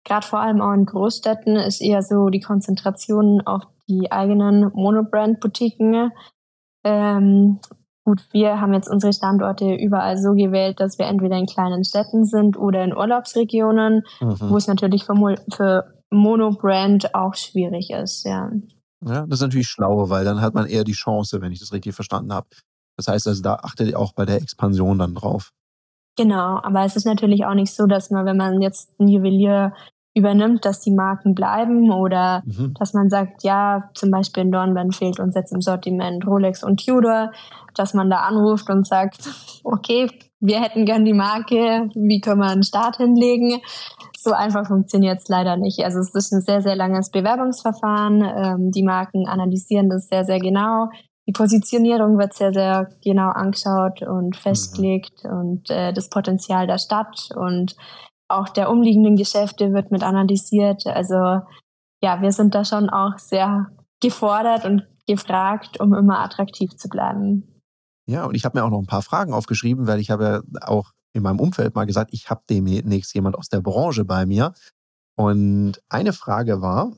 Gerade 0.04 0.28
vor 0.28 0.40
allem 0.40 0.62
auch 0.62 0.74
in 0.74 0.86
Großstädten 0.86 1.56
ist 1.56 1.82
eher 1.82 2.04
so 2.04 2.30
die 2.30 2.42
Konzentration 2.42 3.42
auf 3.42 3.64
die 3.88 4.12
eigenen 4.12 4.70
Monobrand-Boutiquen. 4.74 6.12
Ähm, 6.84 7.60
Gut, 8.06 8.28
wir 8.32 8.62
haben 8.62 8.74
jetzt 8.76 8.88
unsere 8.88 9.14
Standorte 9.14 9.74
überall 9.74 10.18
so 10.20 10.34
gewählt, 10.34 10.80
dass 10.80 11.00
wir 11.00 11.08
entweder 11.08 11.38
in 11.38 11.48
kleinen 11.48 11.84
Städten 11.84 12.24
sind 12.24 12.56
oder 12.56 12.84
in 12.84 12.96
Urlaubsregionen, 12.96 14.04
mhm. 14.22 14.38
wo 14.40 14.58
es 14.58 14.68
natürlich 14.68 15.06
für, 15.06 15.16
Mo 15.16 15.34
für 15.52 15.96
Monobrand 16.12 17.16
auch 17.16 17.34
schwierig 17.34 17.90
ist, 17.90 18.24
ja. 18.24 18.52
Ja, 19.04 19.26
das 19.26 19.40
ist 19.40 19.42
natürlich 19.42 19.68
schlau, 19.68 20.10
weil 20.10 20.24
dann 20.24 20.40
hat 20.40 20.54
man 20.54 20.68
eher 20.68 20.84
die 20.84 20.94
Chance, 20.94 21.42
wenn 21.42 21.52
ich 21.52 21.60
das 21.60 21.74
richtig 21.74 21.96
verstanden 21.96 22.32
habe. 22.32 22.48
Das 22.96 23.08
heißt 23.08 23.28
also, 23.28 23.42
da 23.42 23.56
achtet 23.56 23.90
ihr 23.90 24.00
auch 24.00 24.14
bei 24.14 24.26
der 24.26 24.38
Expansion 24.38 25.00
dann 25.00 25.16
drauf. 25.16 25.52
Genau, 26.16 26.62
aber 26.62 26.86
es 26.86 26.96
ist 26.96 27.06
natürlich 27.06 27.46
auch 27.46 27.56
nicht 27.56 27.74
so, 27.74 27.88
dass 27.88 28.12
man, 28.12 28.26
wenn 28.26 28.38
man 28.38 28.62
jetzt 28.62 29.00
ein 29.00 29.08
Juwelier 29.08 29.74
übernimmt, 30.16 30.64
dass 30.64 30.80
die 30.80 30.94
Marken 30.94 31.36
bleiben 31.36 31.92
oder 31.92 32.42
mhm. 32.46 32.74
dass 32.80 32.94
man 32.94 33.10
sagt, 33.10 33.44
ja, 33.44 33.90
zum 33.94 34.12
Beispiel 34.12 34.44
in 34.44 34.52
Dornbirn 34.52 34.92
fehlt 34.92 35.20
uns 35.20 35.36
jetzt 35.36 35.54
im 35.54 35.62
Sortiment 35.62 36.26
Rolex 36.26 36.64
und 36.64 36.84
Tudor, 36.84 37.32
dass 37.76 37.94
man 37.94 38.10
da 38.10 38.20
anruft 38.20 38.70
und 38.70 38.88
sagt, 38.88 39.30
okay, 39.64 40.10
wir 40.40 40.62
hätten 40.62 40.86
gern 40.86 41.06
die 41.06 41.14
Marke, 41.14 41.90
wie 41.96 42.22
können 42.22 42.40
wir 42.40 42.50
einen 42.50 42.64
Start 42.64 42.98
hinlegen? 42.98 43.60
So 44.18 44.32
einfach 44.32 44.66
funktioniert 44.66 45.20
es 45.20 45.28
leider 45.28 45.58
nicht. 45.58 45.84
Also 45.84 46.00
es 46.00 46.16
ist 46.16 46.32
ein 46.32 46.42
sehr, 46.42 46.62
sehr 46.62 46.76
langes 46.76 47.12
Bewerbungsverfahren. 47.12 48.22
Ähm, 48.22 48.72
die 48.72 48.84
Marken 48.84 49.28
analysieren 49.28 49.90
das 49.90 50.08
sehr, 50.08 50.24
sehr 50.24 50.40
genau. 50.40 50.90
Die 51.28 51.32
Positionierung 51.32 52.18
wird 52.18 52.34
sehr, 52.34 52.54
sehr 52.54 52.90
genau 53.04 53.30
angeschaut 53.30 54.02
und 54.02 54.36
mhm. 54.36 54.40
festgelegt 54.40 55.24
mhm. 55.24 55.32
und 55.32 55.70
äh, 55.70 55.92
das 55.92 56.10
Potenzial 56.10 56.68
der 56.68 56.78
Stadt 56.78 57.30
und 57.36 57.76
auch 58.28 58.50
der 58.50 58.70
umliegenden 58.70 59.16
Geschäfte 59.16 59.74
wird 59.74 59.92
mit 59.92 60.04
analysiert. 60.04 60.86
Also 60.88 61.42
ja, 62.02 62.22
wir 62.22 62.32
sind 62.32 62.56
da 62.56 62.66
schon 62.66 62.90
auch 62.90 63.18
sehr 63.18 63.72
gefordert 64.02 64.66
und 64.66 64.88
gefragt, 65.08 65.80
um 65.80 65.94
immer 65.94 66.20
attraktiv 66.20 66.76
zu 66.76 66.90
bleiben. 66.90 67.62
Ja, 68.08 68.26
und 68.26 68.36
ich 68.36 68.46
habe 68.46 68.58
mir 68.58 68.66
auch 68.66 68.70
noch 68.70 68.80
ein 68.80 68.88
paar 68.88 69.02
Fragen 69.02 69.34
aufgeschrieben, 69.34 69.88
weil 69.88 70.00
ich 70.00 70.12
habe 70.12 70.44
ja 70.52 70.68
auch 70.68 70.92
in 71.14 71.24
meinem 71.24 71.40
Umfeld 71.40 71.76
mal 71.76 71.86
gesagt, 71.86 72.12
ich 72.14 72.30
habe 72.30 72.44
demnächst 72.50 73.14
jemand 73.16 73.36
aus 73.36 73.50
der 73.50 73.62
Branche 73.62 74.06
bei 74.06 74.26
mir. 74.26 74.54
Und 75.16 75.82
eine 75.90 76.14
Frage 76.14 76.62
war, 76.62 76.92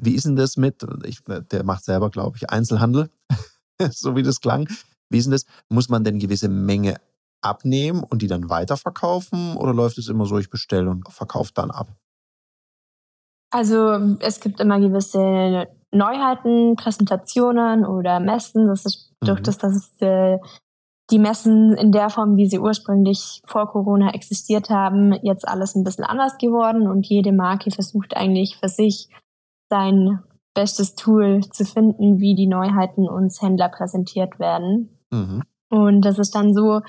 wie 0.00 0.14
ist 0.14 0.26
denn 0.26 0.36
das 0.36 0.56
mit, 0.56 0.86
ich, 1.04 1.20
der 1.24 1.64
macht 1.64 1.84
selber, 1.84 2.10
glaube 2.10 2.36
ich, 2.36 2.50
Einzelhandel, 2.50 3.10
so 3.90 4.16
wie 4.16 4.22
das 4.22 4.40
klang. 4.40 4.68
Wie 5.08 5.18
ist 5.18 5.24
denn 5.24 5.32
das? 5.32 5.46
Muss 5.68 5.88
man 5.88 6.04
denn 6.04 6.18
gewisse 6.18 6.48
Menge 6.48 7.00
abnehmen 7.44 8.02
und 8.02 8.22
die 8.22 8.26
dann 8.26 8.48
weiterverkaufen 8.48 9.56
oder 9.56 9.74
läuft 9.74 9.98
es 9.98 10.08
immer 10.08 10.26
so, 10.26 10.38
ich 10.38 10.50
bestelle 10.50 10.90
und 10.90 11.08
verkaufe 11.12 11.52
dann 11.54 11.70
ab? 11.70 11.88
Also 13.50 14.16
es 14.18 14.40
gibt 14.40 14.60
immer 14.60 14.80
gewisse 14.80 15.68
Neuheiten, 15.92 16.74
Präsentationen 16.74 17.86
oder 17.86 18.18
Messen. 18.18 18.66
Das 18.66 18.84
ist 18.84 19.12
durch 19.20 19.40
mhm. 19.40 19.44
das, 19.44 19.58
dass 19.58 19.76
es 19.76 20.00
äh, 20.00 20.38
die 21.10 21.18
Messen 21.18 21.76
in 21.76 21.92
der 21.92 22.10
Form, 22.10 22.36
wie 22.36 22.48
sie 22.48 22.58
ursprünglich 22.58 23.42
vor 23.44 23.68
Corona 23.68 24.12
existiert 24.12 24.70
haben, 24.70 25.12
jetzt 25.22 25.46
alles 25.46 25.74
ein 25.74 25.84
bisschen 25.84 26.04
anders 26.04 26.38
geworden 26.38 26.88
und 26.88 27.06
jede 27.06 27.32
Marke 27.32 27.70
versucht 27.70 28.16
eigentlich 28.16 28.56
für 28.56 28.68
sich 28.68 29.08
sein 29.70 30.20
bestes 30.54 30.94
Tool 30.94 31.42
zu 31.50 31.64
finden, 31.64 32.20
wie 32.20 32.34
die 32.34 32.46
Neuheiten 32.46 33.08
uns 33.08 33.42
Händler 33.42 33.68
präsentiert 33.68 34.38
werden. 34.38 34.98
Mhm. 35.10 35.42
Und 35.68 36.02
das 36.02 36.18
ist 36.18 36.34
dann 36.34 36.54
so, 36.54 36.80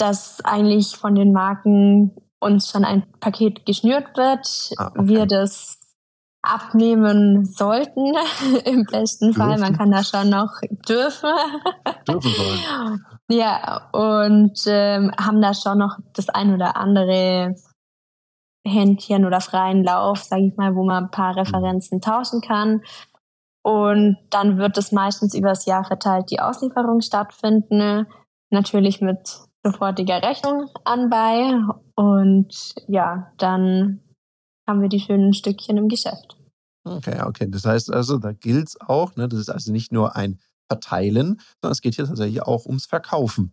dass 0.00 0.42
eigentlich 0.44 0.96
von 0.96 1.14
den 1.14 1.32
Marken 1.32 2.16
uns 2.40 2.70
schon 2.70 2.84
ein 2.84 3.04
Paket 3.20 3.66
geschnürt 3.66 4.16
wird. 4.16 4.72
Ah, 4.78 4.88
okay. 4.88 5.08
Wir 5.08 5.26
das 5.26 5.78
abnehmen 6.42 7.44
sollten, 7.44 8.14
im 8.64 8.84
besten 8.84 9.34
Fall. 9.34 9.58
Man 9.58 9.76
kann 9.76 9.90
da 9.90 10.02
schon 10.02 10.30
noch 10.30 10.60
dürfen. 10.88 11.30
Dürfen 12.08 12.32
sollen. 12.32 13.04
Ja, 13.28 13.88
und 13.92 14.58
ähm, 14.66 15.12
haben 15.20 15.42
da 15.42 15.54
schon 15.54 15.78
noch 15.78 15.98
das 16.14 16.28
ein 16.30 16.54
oder 16.54 16.76
andere 16.76 17.54
Händchen 18.66 19.24
oder 19.24 19.40
freien 19.40 19.84
Lauf, 19.84 20.18
sage 20.18 20.46
ich 20.46 20.56
mal, 20.56 20.74
wo 20.74 20.84
man 20.84 21.04
ein 21.04 21.10
paar 21.10 21.32
mhm. 21.32 21.40
Referenzen 21.40 22.00
tauschen 22.00 22.40
kann. 22.40 22.82
Und 23.62 24.16
dann 24.30 24.56
wird 24.56 24.78
es 24.78 24.92
meistens 24.92 25.34
übers 25.34 25.66
Jahr 25.66 25.84
verteilt 25.84 26.30
die 26.30 26.40
Auslieferung 26.40 27.02
stattfinden. 27.02 28.06
Natürlich 28.50 29.00
mit 29.00 29.40
sofortiger 29.64 30.22
Rechnung 30.22 30.68
anbei. 30.84 31.52
Und 31.94 32.74
ja, 32.88 33.32
dann 33.38 34.00
haben 34.66 34.82
wir 34.82 34.88
die 34.88 35.00
schönen 35.00 35.34
Stückchen 35.34 35.76
im 35.76 35.88
Geschäft. 35.88 36.36
Okay, 36.84 37.20
okay. 37.22 37.46
Das 37.48 37.64
heißt 37.64 37.92
also, 37.92 38.18
da 38.18 38.32
gilt 38.32 38.68
es 38.68 38.80
auch, 38.80 39.16
ne? 39.16 39.28
das 39.28 39.40
ist 39.40 39.50
also 39.50 39.72
nicht 39.72 39.92
nur 39.92 40.16
ein 40.16 40.38
Verteilen, 40.68 41.40
sondern 41.60 41.72
es 41.72 41.80
geht 41.80 41.96
hier 41.96 42.06
tatsächlich 42.06 42.42
auch 42.42 42.64
ums 42.66 42.86
Verkaufen. 42.86 43.52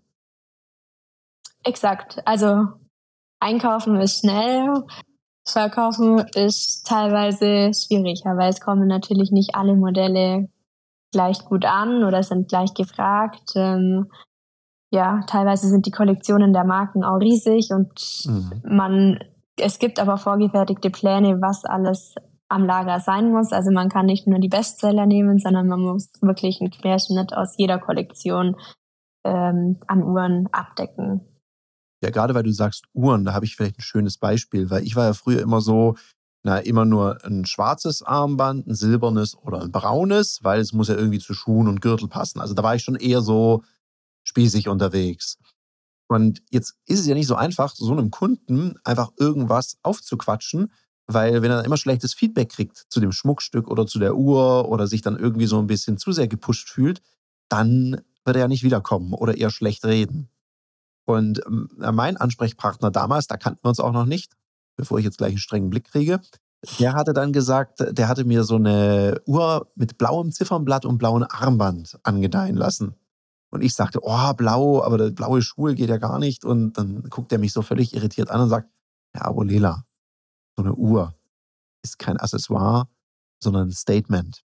Exakt. 1.63 2.19
Also 2.25 2.67
einkaufen 3.39 3.99
ist 3.99 4.19
schnell, 4.19 4.83
verkaufen 5.45 6.19
ist 6.35 6.85
teilweise 6.85 7.71
schwieriger, 7.73 8.37
weil 8.37 8.49
es 8.49 8.61
kommen 8.61 8.87
natürlich 8.87 9.31
nicht 9.31 9.55
alle 9.55 9.75
Modelle 9.75 10.49
gleich 11.11 11.39
gut 11.45 11.65
an 11.65 12.03
oder 12.03 12.21
sind 12.23 12.47
gleich 12.47 12.73
gefragt. 12.73 13.53
Ähm, 13.55 14.11
ja, 14.91 15.21
teilweise 15.27 15.67
sind 15.67 15.85
die 15.85 15.91
Kollektionen 15.91 16.53
der 16.53 16.63
Marken 16.63 17.03
auch 17.03 17.19
riesig 17.19 17.71
und 17.71 17.91
mhm. 18.25 18.61
man, 18.63 19.19
es 19.59 19.79
gibt 19.79 19.99
aber 19.99 20.17
vorgefertigte 20.17 20.89
Pläne, 20.89 21.41
was 21.41 21.65
alles 21.65 22.15
am 22.49 22.65
Lager 22.65 22.99
sein 22.99 23.31
muss. 23.31 23.51
Also 23.51 23.71
man 23.71 23.89
kann 23.89 24.05
nicht 24.05 24.27
nur 24.27 24.39
die 24.39 24.47
Bestseller 24.47 25.05
nehmen, 25.05 25.39
sondern 25.39 25.67
man 25.67 25.81
muss 25.81 26.09
wirklich 26.21 26.61
einen 26.61 26.71
Querschnitt 26.71 27.33
aus 27.33 27.55
jeder 27.57 27.79
Kollektion 27.79 28.55
ähm, 29.25 29.77
an 29.87 30.03
Uhren 30.03 30.47
abdecken. 30.53 31.21
Ja, 32.01 32.11
gerade 32.11 32.35
weil 32.35 32.43
du 32.43 32.51
sagst 32.51 32.85
Uhren, 32.93 33.25
da 33.25 33.33
habe 33.33 33.45
ich 33.45 33.55
vielleicht 33.55 33.79
ein 33.79 33.81
schönes 33.81 34.17
Beispiel, 34.17 34.69
weil 34.69 34.83
ich 34.83 34.95
war 34.95 35.05
ja 35.05 35.13
früher 35.13 35.41
immer 35.41 35.61
so, 35.61 35.95
na, 36.43 36.59
immer 36.59 36.85
nur 36.85 37.17
ein 37.25 37.45
schwarzes 37.45 38.03
Armband, 38.03 38.67
ein 38.67 38.75
silbernes 38.75 39.35
oder 39.35 39.61
ein 39.61 39.71
braunes, 39.71 40.39
weil 40.43 40.61
es 40.61 40.71
muss 40.71 40.87
ja 40.87 40.95
irgendwie 40.95 41.19
zu 41.19 41.33
Schuhen 41.33 41.67
und 41.67 41.81
Gürtel 41.81 42.07
passen. 42.07 42.39
Also 42.39 42.53
da 42.53 42.63
war 42.63 42.75
ich 42.75 42.83
schon 42.83 42.95
eher 42.95 43.21
so 43.21 43.63
spießig 44.27 44.67
unterwegs. 44.67 45.37
Und 46.07 46.41
jetzt 46.49 46.75
ist 46.85 46.99
es 46.99 47.07
ja 47.07 47.15
nicht 47.15 47.27
so 47.27 47.35
einfach, 47.35 47.75
so 47.75 47.91
einem 47.91 48.11
Kunden 48.11 48.75
einfach 48.83 49.11
irgendwas 49.17 49.77
aufzuquatschen, 49.83 50.71
weil 51.05 51.41
wenn 51.41 51.51
er 51.51 51.63
immer 51.63 51.77
schlechtes 51.77 52.13
Feedback 52.13 52.49
kriegt 52.49 52.85
zu 52.89 52.99
dem 52.99 53.11
Schmuckstück 53.11 53.69
oder 53.69 53.87
zu 53.87 53.99
der 53.99 54.15
Uhr 54.15 54.69
oder 54.69 54.87
sich 54.87 55.01
dann 55.01 55.17
irgendwie 55.17 55.47
so 55.47 55.59
ein 55.59 55.67
bisschen 55.67 55.97
zu 55.97 56.11
sehr 56.11 56.27
gepusht 56.27 56.69
fühlt, 56.69 57.01
dann 57.49 58.01
wird 58.25 58.35
er 58.35 58.41
ja 58.41 58.47
nicht 58.47 58.63
wiederkommen 58.63 59.13
oder 59.13 59.37
eher 59.37 59.49
schlecht 59.49 59.85
reden. 59.85 60.29
Und 61.05 61.41
ähm, 61.47 61.69
mein 61.77 62.17
Ansprechpartner 62.17 62.91
damals, 62.91 63.27
da 63.27 63.37
kannten 63.37 63.63
wir 63.63 63.69
uns 63.69 63.79
auch 63.79 63.93
noch 63.93 64.05
nicht, 64.05 64.33
bevor 64.75 64.99
ich 64.99 65.05
jetzt 65.05 65.17
gleich 65.17 65.31
einen 65.31 65.37
strengen 65.37 65.69
Blick 65.69 65.85
kriege, 65.85 66.21
der 66.79 66.93
hatte 66.93 67.13
dann 67.13 67.31
gesagt, 67.31 67.79
der 67.79 68.07
hatte 68.07 68.25
mir 68.25 68.43
so 68.43 68.55
eine 68.55 69.21
Uhr 69.25 69.71
mit 69.75 69.97
blauem 69.97 70.31
Ziffernblatt 70.31 70.85
und 70.85 70.97
blauem 70.97 71.25
Armband 71.29 71.97
angedeihen 72.03 72.55
lassen. 72.55 72.95
Und 73.57 73.63
ich 73.63 73.73
sagte, 73.73 73.99
oh, 74.03 74.33
blau, 74.33 74.83
aber 74.83 74.99
der 74.99 75.09
blaue 75.09 75.41
Schuhe 75.41 75.73
geht 75.73 75.89
ja 75.89 75.97
gar 75.97 76.19
nicht. 76.19 76.45
Und 76.45 76.77
dann 76.77 77.01
guckt 77.09 77.31
er 77.31 77.39
mich 77.39 77.53
so 77.53 77.63
völlig 77.63 77.95
irritiert 77.95 78.29
an 78.29 78.41
und 78.41 78.49
sagt, 78.49 78.69
ja, 79.15 79.25
aber 79.25 79.43
Lela, 79.45 79.83
so 80.55 80.63
eine 80.63 80.75
Uhr 80.75 81.15
ist 81.83 81.97
kein 81.97 82.17
Accessoire, 82.17 82.87
sondern 83.41 83.69
ein 83.69 83.71
Statement. 83.71 84.43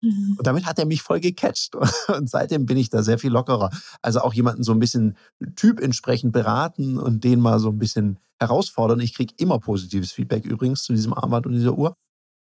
Mhm. 0.00 0.36
Und 0.38 0.46
damit 0.46 0.64
hat 0.64 0.78
er 0.78 0.86
mich 0.86 1.02
voll 1.02 1.18
gecatcht. 1.18 1.74
Und 2.08 2.30
seitdem 2.30 2.64
bin 2.66 2.76
ich 2.76 2.88
da 2.88 3.02
sehr 3.02 3.18
viel 3.18 3.32
lockerer. 3.32 3.70
Also 4.00 4.20
auch 4.20 4.32
jemanden 4.32 4.62
so 4.62 4.70
ein 4.70 4.78
bisschen 4.78 5.16
typentsprechend 5.56 6.32
beraten 6.32 6.98
und 6.98 7.24
den 7.24 7.40
mal 7.40 7.58
so 7.58 7.68
ein 7.68 7.78
bisschen 7.78 8.20
herausfordern. 8.38 9.00
Ich 9.00 9.14
kriege 9.14 9.34
immer 9.38 9.58
positives 9.58 10.12
Feedback 10.12 10.44
übrigens 10.44 10.84
zu 10.84 10.92
diesem 10.92 11.14
Armband 11.14 11.46
und 11.46 11.52
dieser 11.52 11.76
Uhr. 11.76 11.96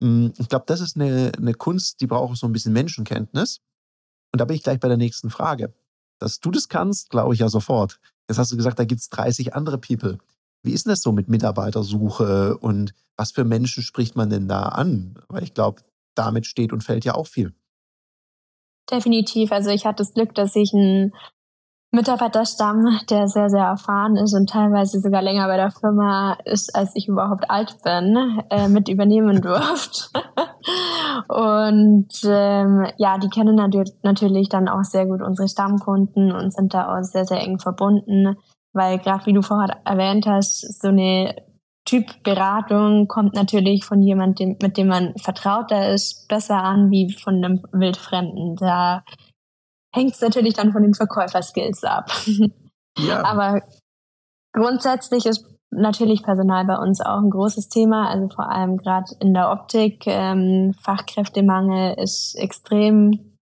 Hm, 0.02 0.32
ich 0.38 0.48
glaube, 0.48 0.64
das 0.66 0.80
ist 0.80 0.96
eine, 0.96 1.32
eine 1.36 1.52
Kunst, 1.52 2.00
die 2.00 2.06
braucht 2.06 2.38
so 2.38 2.46
ein 2.46 2.52
bisschen 2.52 2.72
Menschenkenntnis. 2.72 3.60
Und 4.32 4.40
da 4.40 4.46
bin 4.46 4.56
ich 4.56 4.62
gleich 4.62 4.80
bei 4.80 4.88
der 4.88 4.96
nächsten 4.96 5.28
Frage. 5.28 5.74
Dass 6.18 6.40
du 6.40 6.50
das 6.50 6.68
kannst, 6.68 7.10
glaube 7.10 7.34
ich 7.34 7.40
ja 7.40 7.48
sofort. 7.48 8.00
Jetzt 8.28 8.38
hast 8.38 8.52
du 8.52 8.56
gesagt, 8.56 8.78
da 8.78 8.84
gibt 8.84 9.00
es 9.00 9.08
30 9.10 9.54
andere 9.54 9.78
People. 9.78 10.18
Wie 10.62 10.72
ist 10.72 10.86
denn 10.86 10.90
das 10.90 11.02
so 11.02 11.12
mit 11.12 11.28
Mitarbeitersuche 11.28 12.56
und 12.58 12.92
was 13.16 13.32
für 13.32 13.44
Menschen 13.44 13.82
spricht 13.82 14.16
man 14.16 14.30
denn 14.30 14.48
da 14.48 14.62
an? 14.62 15.18
Weil 15.28 15.44
ich 15.44 15.54
glaube, 15.54 15.82
damit 16.14 16.46
steht 16.46 16.72
und 16.72 16.82
fällt 16.82 17.04
ja 17.04 17.14
auch 17.14 17.26
viel. 17.26 17.54
Definitiv. 18.90 19.52
Also 19.52 19.70
ich 19.70 19.84
hatte 19.84 19.98
das 19.98 20.14
Glück, 20.14 20.34
dass 20.34 20.56
ich 20.56 20.72
einen 20.74 21.12
Mitarbeiterstamm, 21.92 23.00
der 23.08 23.28
sehr, 23.28 23.48
sehr 23.48 23.64
erfahren 23.64 24.16
ist 24.16 24.34
und 24.34 24.50
teilweise 24.50 25.00
sogar 25.00 25.22
länger 25.22 25.46
bei 25.46 25.56
der 25.56 25.70
Firma 25.70 26.36
ist, 26.44 26.74
als 26.74 26.92
ich 26.94 27.08
überhaupt 27.08 27.50
alt 27.50 27.76
bin, 27.82 28.42
äh, 28.50 28.68
mit 28.68 28.88
übernehmen 28.88 29.40
durfte. 29.40 30.04
und 31.28 32.08
ähm, 32.24 32.86
ja, 32.98 33.18
die 33.18 33.30
kennen 33.30 33.56
natürlich 34.02 34.48
dann 34.48 34.68
auch 34.68 34.82
sehr 34.82 35.06
gut 35.06 35.22
unsere 35.22 35.48
Stammkunden 35.48 36.32
und 36.32 36.52
sind 36.52 36.74
da 36.74 36.94
auch 36.94 37.02
sehr, 37.02 37.24
sehr 37.24 37.40
eng 37.40 37.58
verbunden 37.58 38.36
weil 38.76 38.98
gerade 38.98 39.26
wie 39.26 39.32
du 39.32 39.42
vorher 39.42 39.78
erwähnt 39.84 40.26
hast, 40.26 40.80
so 40.80 40.88
eine 40.88 41.34
Typberatung 41.86 43.08
kommt 43.08 43.34
natürlich 43.34 43.84
von 43.84 44.02
jemandem, 44.02 44.56
mit 44.60 44.76
dem 44.76 44.88
man 44.88 45.14
vertrauter 45.16 45.88
ist, 45.88 46.28
besser 46.28 46.62
an 46.62 46.90
wie 46.90 47.12
von 47.12 47.36
einem 47.36 47.62
Wildfremden. 47.72 48.56
Da 48.56 49.02
hängt 49.96 50.14
es 50.14 50.20
natürlich 50.20 50.54
dann 50.54 50.72
von 50.72 50.82
den 50.82 50.94
Verkäuferskills 50.94 51.82
ab. 51.82 52.10
Ja. 52.98 53.22
Aber 53.24 53.62
grundsätzlich 54.52 55.26
ist 55.26 55.44
natürlich 55.70 56.22
Personal 56.22 56.64
bei 56.64 56.76
uns 56.76 57.00
auch 57.00 57.18
ein 57.18 57.30
großes 57.30 57.68
Thema, 57.68 58.08
also 58.08 58.28
vor 58.28 58.50
allem 58.50 58.76
gerade 58.76 59.06
in 59.20 59.34
der 59.34 59.50
Optik. 59.50 60.06
Ähm, 60.06 60.74
Fachkräftemangel 60.82 61.94
ist 61.98 62.36
extrem. 62.36 63.36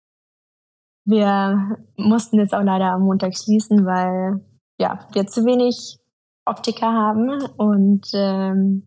Wir 1.04 1.78
mussten 1.96 2.38
jetzt 2.38 2.54
auch 2.54 2.62
leider 2.62 2.92
am 2.92 3.02
Montag 3.02 3.36
schließen, 3.36 3.84
weil 3.84 4.40
ja, 4.78 5.06
wir 5.12 5.26
zu 5.26 5.44
wenig 5.44 5.98
Optiker 6.44 6.92
haben 6.92 7.42
und 7.56 8.06
ähm, 8.14 8.84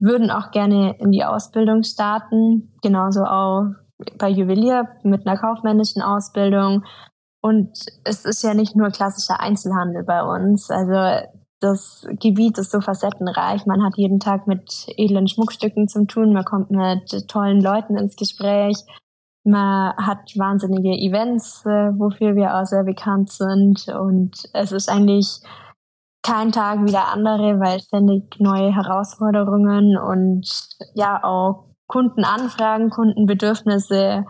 würden 0.00 0.30
auch 0.30 0.50
gerne 0.50 0.96
in 0.98 1.10
die 1.10 1.24
Ausbildung 1.24 1.82
starten, 1.82 2.74
genauso 2.82 3.24
auch 3.24 3.66
bei 4.18 4.28
Juwelier 4.28 4.88
mit 5.02 5.26
einer 5.26 5.38
kaufmännischen 5.38 6.02
Ausbildung. 6.02 6.84
Und 7.40 7.78
es 8.04 8.24
ist 8.24 8.42
ja 8.42 8.54
nicht 8.54 8.74
nur 8.74 8.88
klassischer 8.90 9.40
Einzelhandel 9.40 10.02
bei 10.04 10.22
uns. 10.22 10.70
Also 10.70 11.26
das 11.60 12.06
Gebiet 12.20 12.58
ist 12.58 12.70
so 12.70 12.80
facettenreich. 12.80 13.66
Man 13.66 13.82
hat 13.82 13.96
jeden 13.96 14.20
Tag 14.20 14.46
mit 14.46 14.86
edlen 14.96 15.28
Schmuckstücken 15.28 15.88
zu 15.88 16.06
tun. 16.06 16.32
Man 16.32 16.44
kommt 16.44 16.70
mit 16.70 17.28
tollen 17.28 17.60
Leuten 17.60 17.96
ins 17.96 18.16
Gespräch. 18.16 18.76
Man 19.44 19.94
hat 19.96 20.36
wahnsinnige 20.36 20.90
Events, 20.90 21.64
äh, 21.66 21.92
wofür 21.98 22.34
wir 22.34 22.54
auch 22.54 22.64
sehr 22.64 22.84
bekannt 22.84 23.30
sind. 23.30 23.88
Und 23.88 24.48
es 24.54 24.72
ist 24.72 24.88
eigentlich 24.88 25.40
kein 26.22 26.50
Tag 26.50 26.82
wie 26.84 26.90
der 26.90 27.12
andere, 27.12 27.60
weil 27.60 27.80
ständig 27.80 28.40
neue 28.40 28.74
Herausforderungen 28.74 29.98
und 29.98 30.48
ja 30.94 31.22
auch 31.22 31.73
Kundenanfragen, 31.94 32.90
Kundenbedürfnisse 32.90 34.24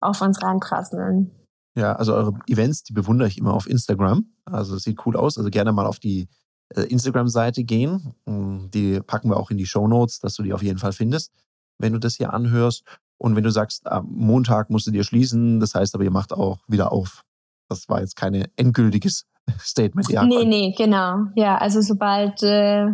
auf 0.00 0.22
uns 0.22 0.42
reinprasseln. 0.42 1.30
Ja, 1.76 1.92
also 1.92 2.14
eure 2.14 2.32
Events, 2.48 2.84
die 2.84 2.94
bewundere 2.94 3.28
ich 3.28 3.36
immer 3.36 3.52
auf 3.52 3.68
Instagram. 3.68 4.24
Also 4.46 4.78
sieht 4.78 5.04
cool 5.04 5.14
aus. 5.14 5.36
Also 5.36 5.50
gerne 5.50 5.72
mal 5.72 5.84
auf 5.84 5.98
die 5.98 6.28
äh, 6.74 6.84
Instagram-Seite 6.84 7.64
gehen. 7.64 8.14
Die 8.26 8.98
packen 9.00 9.28
wir 9.28 9.36
auch 9.36 9.50
in 9.50 9.58
die 9.58 9.66
Show 9.66 9.86
Notes, 9.86 10.20
dass 10.20 10.36
du 10.36 10.42
die 10.42 10.54
auf 10.54 10.62
jeden 10.62 10.78
Fall 10.78 10.92
findest, 10.92 11.32
wenn 11.78 11.92
du 11.92 11.98
das 11.98 12.16
hier 12.16 12.32
anhörst. 12.32 12.84
Und 13.18 13.36
wenn 13.36 13.44
du 13.44 13.50
sagst, 13.50 13.86
am 13.86 14.08
Montag 14.10 14.70
musst 14.70 14.86
du 14.86 14.90
dir 14.90 15.04
schließen, 15.04 15.60
das 15.60 15.74
heißt 15.74 15.94
aber, 15.94 16.04
ihr 16.04 16.10
macht 16.10 16.32
auch 16.32 16.60
wieder 16.66 16.92
auf. 16.92 17.24
Das 17.68 17.90
war 17.90 18.00
jetzt 18.00 18.16
kein 18.16 18.46
endgültiges 18.56 19.26
Statement. 19.58 20.08
Ja, 20.08 20.24
nee, 20.24 20.46
nee, 20.46 20.74
genau. 20.78 21.26
Ja, 21.34 21.58
also 21.58 21.82
sobald 21.82 22.42
äh, 22.42 22.86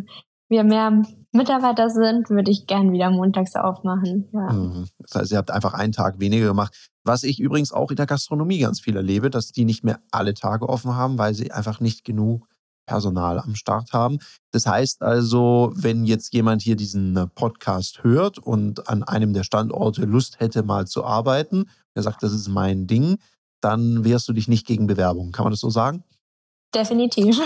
wir 0.49 0.65
mehr 0.65 1.03
Mitarbeiter 1.39 1.89
sind, 1.89 2.29
würde 2.29 2.51
ich 2.51 2.67
gern 2.67 2.93
wieder 2.93 3.11
montags 3.11 3.55
aufmachen. 3.55 4.29
Ja. 4.33 4.53
Mhm. 4.53 4.87
Das 4.99 5.15
heißt, 5.15 5.33
ihr 5.33 5.39
habt 5.39 5.51
einfach 5.51 5.73
einen 5.73 5.93
Tag 5.93 6.21
weniger 6.21 6.49
gemacht. 6.49 6.91
Was 7.05 7.25
ich 7.25 7.41
übrigens 7.41 7.73
auch 7.73 7.91
in 7.91 7.97
der 7.97 8.07
Gastronomie 8.07 8.59
ganz 8.59 8.81
viel 8.81 8.97
erlebe, 8.97 9.31
dass 9.31 9.53
die 9.53 9.65
nicht 9.65 9.85
mehr 9.85 10.01
alle 10.11 10.35
Tage 10.35 10.69
offen 10.69 10.95
haben, 10.95 11.17
weil 11.17 11.33
sie 11.33 11.51
einfach 11.51 11.81
nicht 11.81 12.05
genug 12.05 12.47
Personal 12.89 13.39
am 13.39 13.55
Start 13.55 13.93
haben. 13.93 14.19
Das 14.51 14.67
heißt 14.67 15.03
also, 15.03 15.73
wenn 15.77 16.05
jetzt 16.05 16.33
jemand 16.33 16.63
hier 16.63 16.75
diesen 16.75 17.17
äh, 17.17 17.27
Podcast 17.27 18.03
hört 18.03 18.39
und 18.39 18.89
an 18.89 19.05
einem 19.05 19.33
der 19.33 19.45
Standorte 19.45 20.05
Lust 20.05 20.41
hätte, 20.41 20.63
mal 20.63 20.87
zu 20.87 21.05
arbeiten, 21.05 21.67
er 21.95 22.03
sagt, 22.03 22.23
das 22.23 22.33
ist 22.33 22.49
mein 22.49 22.87
Ding, 22.87 23.19
dann 23.61 24.05
wehrst 24.05 24.27
du 24.29 24.33
dich 24.33 24.49
nicht 24.49 24.67
gegen 24.67 24.87
Bewerbung. 24.87 25.33
Kann 25.33 25.45
man 25.45 25.53
das 25.53 25.61
so 25.61 25.71
sagen? 25.71 26.03
Definitiv. 26.75 27.41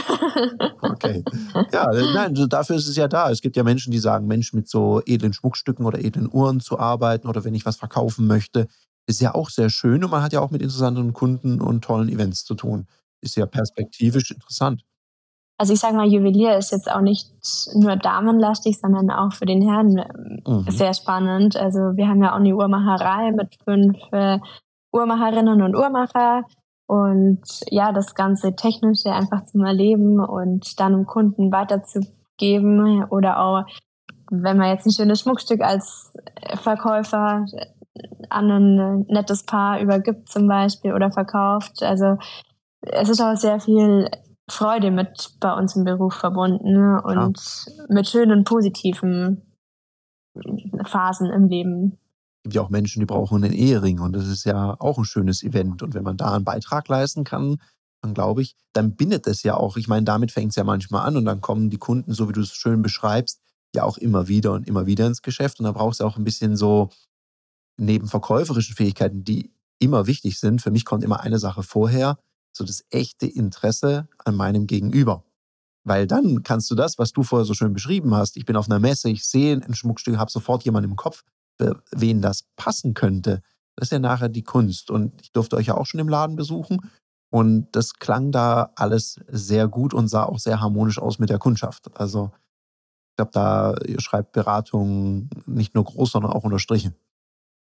Okay. 0.83 1.25
Ja, 1.73 1.91
nein, 2.15 2.35
dafür 2.49 2.77
ist 2.77 2.89
es 2.89 2.97
ja 2.97 3.09
da. 3.09 3.31
Es 3.31 3.41
gibt 3.41 3.57
ja 3.57 3.63
Menschen, 3.63 3.93
die 3.93 3.99
sagen, 3.99 4.27
Mensch, 4.27 4.53
mit 4.53 4.69
so 4.69 5.01
edlen 5.07 5.33
Schmuckstücken 5.33 5.87
oder 5.87 6.05
edlen 6.05 6.29
Uhren 6.31 6.61
zu 6.61 6.79
arbeiten 6.79 7.29
oder 7.29 7.45
wenn 7.45 7.55
ich 7.55 7.65
was 7.65 7.77
verkaufen 7.77 8.27
möchte, 8.27 8.67
ist 9.07 9.21
ja 9.21 9.35
auch 9.35 9.51
sehr 9.51 9.71
schön 9.71 10.05
und 10.05 10.11
man 10.11 10.23
hat 10.23 10.33
ja 10.33 10.41
auch 10.41 10.51
mit 10.51 10.63
interessanten 10.63 11.13
Kunden 11.13 11.61
und 11.61 11.83
tollen 11.83 12.09
Events 12.09 12.45
zu 12.45 12.55
tun. 12.55 12.87
Ist 13.21 13.37
ja 13.37 13.47
perspektivisch 13.47 14.31
interessant. 14.31 14.85
Also 15.59 15.75
ich 15.75 15.81
sage 15.81 15.97
mal, 15.97 16.09
Juwelier 16.09 16.57
ist 16.57 16.73
jetzt 16.73 16.91
auch 16.91 17.01
nicht 17.01 17.31
nur 17.75 17.97
damenlastig, 17.97 18.81
sondern 18.81 19.11
auch 19.11 19.33
für 19.33 19.47
den 19.47 19.63
Herrn 19.63 19.99
ähm, 19.99 20.65
mhm. 20.65 20.71
sehr 20.71 20.95
spannend. 20.95 21.57
Also 21.57 21.79
wir 21.95 22.09
haben 22.09 22.23
ja 22.23 22.33
auch 22.33 22.41
eine 22.41 22.55
Uhrmacherei 22.55 23.31
mit 23.33 23.57
fünf 23.65 23.97
äh, 24.11 24.39
Uhrmacherinnen 24.93 25.63
und 25.63 25.77
Uhrmacher 25.77 26.43
und 26.87 27.43
ja, 27.71 27.93
das 27.93 28.15
ganze 28.15 28.55
Technische 28.55 29.13
einfach 29.13 29.45
zum 29.45 29.65
Erleben 29.65 30.21
und 30.21 30.79
dann 30.81 30.93
dem 30.93 31.07
Kunden 31.07 31.53
weiterzugeben 31.53 33.05
oder 33.05 33.41
auch, 33.41 33.65
wenn 34.31 34.57
man 34.57 34.69
jetzt 34.69 34.87
ein 34.87 34.93
schönes 34.93 35.21
Schmuckstück 35.21 35.61
als 35.61 36.13
Verkäufer 36.57 37.47
an 38.31 38.51
ein 38.51 39.01
nettes 39.09 39.45
Paar 39.45 39.81
übergibt 39.81 40.29
zum 40.29 40.49
Beispiel 40.49 40.95
oder 40.95 41.13
verkauft. 41.13 41.83
Also 41.83 42.17
es 42.81 43.09
ist 43.09 43.21
auch 43.21 43.37
sehr 43.37 43.61
viel 43.61 44.09
Freude 44.49 44.91
mit 44.91 45.35
bei 45.41 45.53
uns 45.53 45.77
im 45.77 45.85
Beruf 45.85 46.15
verbunden 46.15 46.99
und 46.99 47.39
ja. 47.39 47.85
mit 47.89 48.09
schönen, 48.09 48.45
positiven 48.45 49.43
Phasen 50.85 51.31
im 51.31 51.49
Leben 51.49 51.99
gibt 52.43 52.55
ja 52.55 52.63
auch 52.63 52.71
Menschen, 52.71 53.01
die 53.01 53.07
brauchen 53.07 53.43
einen 53.43 53.53
Ehering 53.53 54.01
und 54.01 54.13
das 54.15 54.27
ist 54.27 54.45
ja 54.45 54.77
auch 54.81 54.99
ein 54.99 55.05
schönes 55.05 55.43
Event. 55.43 55.83
Und 55.83 55.95
wenn 55.95 56.03
man 56.03 56.17
da 56.17 56.33
einen 56.33 56.45
Beitrag 56.45 56.89
leisten 56.89 57.25
kann, 57.25 57.61
dann 58.03 58.15
glaube 58.15 58.43
ich, 58.43 58.57
dann 58.73 58.97
bindet 58.97 59.27
es 59.27 59.43
ja 59.45 59.55
auch. 59.55 59.77
Ich 59.77 59.87
meine, 59.87 60.05
damit 60.05 60.33
fängt 60.33 60.51
es 60.51 60.57
ja 60.57 60.65
manchmal 60.65 61.07
an 61.07 61.17
und 61.17 61.25
dann 61.25 61.41
kommen 61.41 61.71
die 61.71 61.79
Kunden, 61.79 62.13
so 62.13 62.29
wie 62.29 62.33
du 62.33 62.41
es 62.41 62.53
schön 62.53 62.83
beschreibst, 62.83 63.41
ja 63.75 63.85
auch 63.85 63.97
immer 63.97 64.29
wieder 64.29 64.53
und 64.53 64.67
immer 64.67 64.87
wieder 64.87 65.07
ins 65.07 65.23
Geschäft. 65.23 65.61
Und 65.61 65.65
da 65.65 65.73
brauchst 65.73 66.01
du 66.01 66.05
auch 66.05 66.17
ein 66.17 66.25
bisschen 66.25 66.57
so 66.57 66.91
neben 67.77 68.09
verkäuferischen 68.09 68.75
Fähigkeiten, 68.75 69.25
die 69.25 69.53
immer 69.79 70.07
wichtig 70.07 70.39
sind. 70.39 70.63
Für 70.63 70.71
mich 70.71 70.85
kommt 70.85 71.05
immer 71.05 71.21
eine 71.21 71.39
Sache 71.39 71.63
vorher, 71.63 72.19
so 72.53 72.65
das 72.65 72.85
echte 72.91 73.27
Interesse 73.27 74.09
an 74.25 74.35
meinem 74.35 74.67
Gegenüber. 74.67 75.25
Weil 75.85 76.07
dann 76.07 76.43
kannst 76.43 76.71
du 76.71 76.75
das, 76.75 76.99
was 76.99 77.13
du 77.13 77.23
vorher 77.23 77.45
so 77.45 77.55
schön 77.55 77.73
beschrieben 77.73 78.15
hast, 78.15 78.37
ich 78.37 78.45
bin 78.45 78.57
auf 78.57 78.69
einer 78.69 78.79
Messe, 78.79 79.11
ich 79.11 79.25
sehe 79.25 79.57
ein 79.57 79.75
Schmuckstück, 79.75 80.17
habe 80.17 80.31
sofort 80.31 80.65
jemanden 80.65 80.91
im 80.91 80.97
Kopf, 80.97 81.25
für 81.61 81.83
wen 81.91 82.23
das 82.23 82.45
passen 82.57 82.95
könnte, 82.95 83.43
das 83.77 83.89
ist 83.89 83.93
ja 83.93 83.99
nachher 83.99 84.29
die 84.29 84.43
Kunst. 84.43 84.91
Und 84.91 85.21
ich 85.23 85.33
durfte 85.33 85.57
euch 85.57 85.67
ja 85.67 85.77
auch 85.77 85.87
schon 85.87 86.01
im 86.01 86.09
Laden 86.09 86.37
besuchen. 86.37 86.91
Und 87.31 87.69
das 87.73 87.95
klang 87.95 88.31
da 88.31 88.73
alles 88.77 89.19
sehr 89.29 89.67
gut 89.67 89.95
und 89.95 90.09
sah 90.09 90.25
auch 90.25 90.39
sehr 90.39 90.61
harmonisch 90.61 90.99
aus 90.99 91.19
mit 91.19 91.31
der 91.31 91.39
Kundschaft. 91.39 91.91
Also 91.99 92.31
ich 93.11 93.17
glaube, 93.17 93.31
da 93.33 93.75
schreibt 93.99 94.33
Beratung 94.33 95.31
nicht 95.47 95.75
nur 95.75 95.85
groß, 95.85 96.13
sondern 96.13 96.33
auch 96.33 96.45
unterstrichen. 96.45 96.95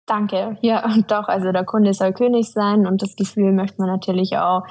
Danke. 0.05 0.57
Ja, 0.61 0.87
doch, 1.07 1.27
also 1.27 1.51
der 1.51 1.65
Kunde 1.65 1.93
soll 1.93 2.13
König 2.13 2.51
sein 2.51 2.87
und 2.87 3.01
das 3.01 3.15
Gefühl 3.15 3.51
möchte 3.51 3.81
man 3.81 3.89
natürlich 3.89 4.37
auch 4.37 4.63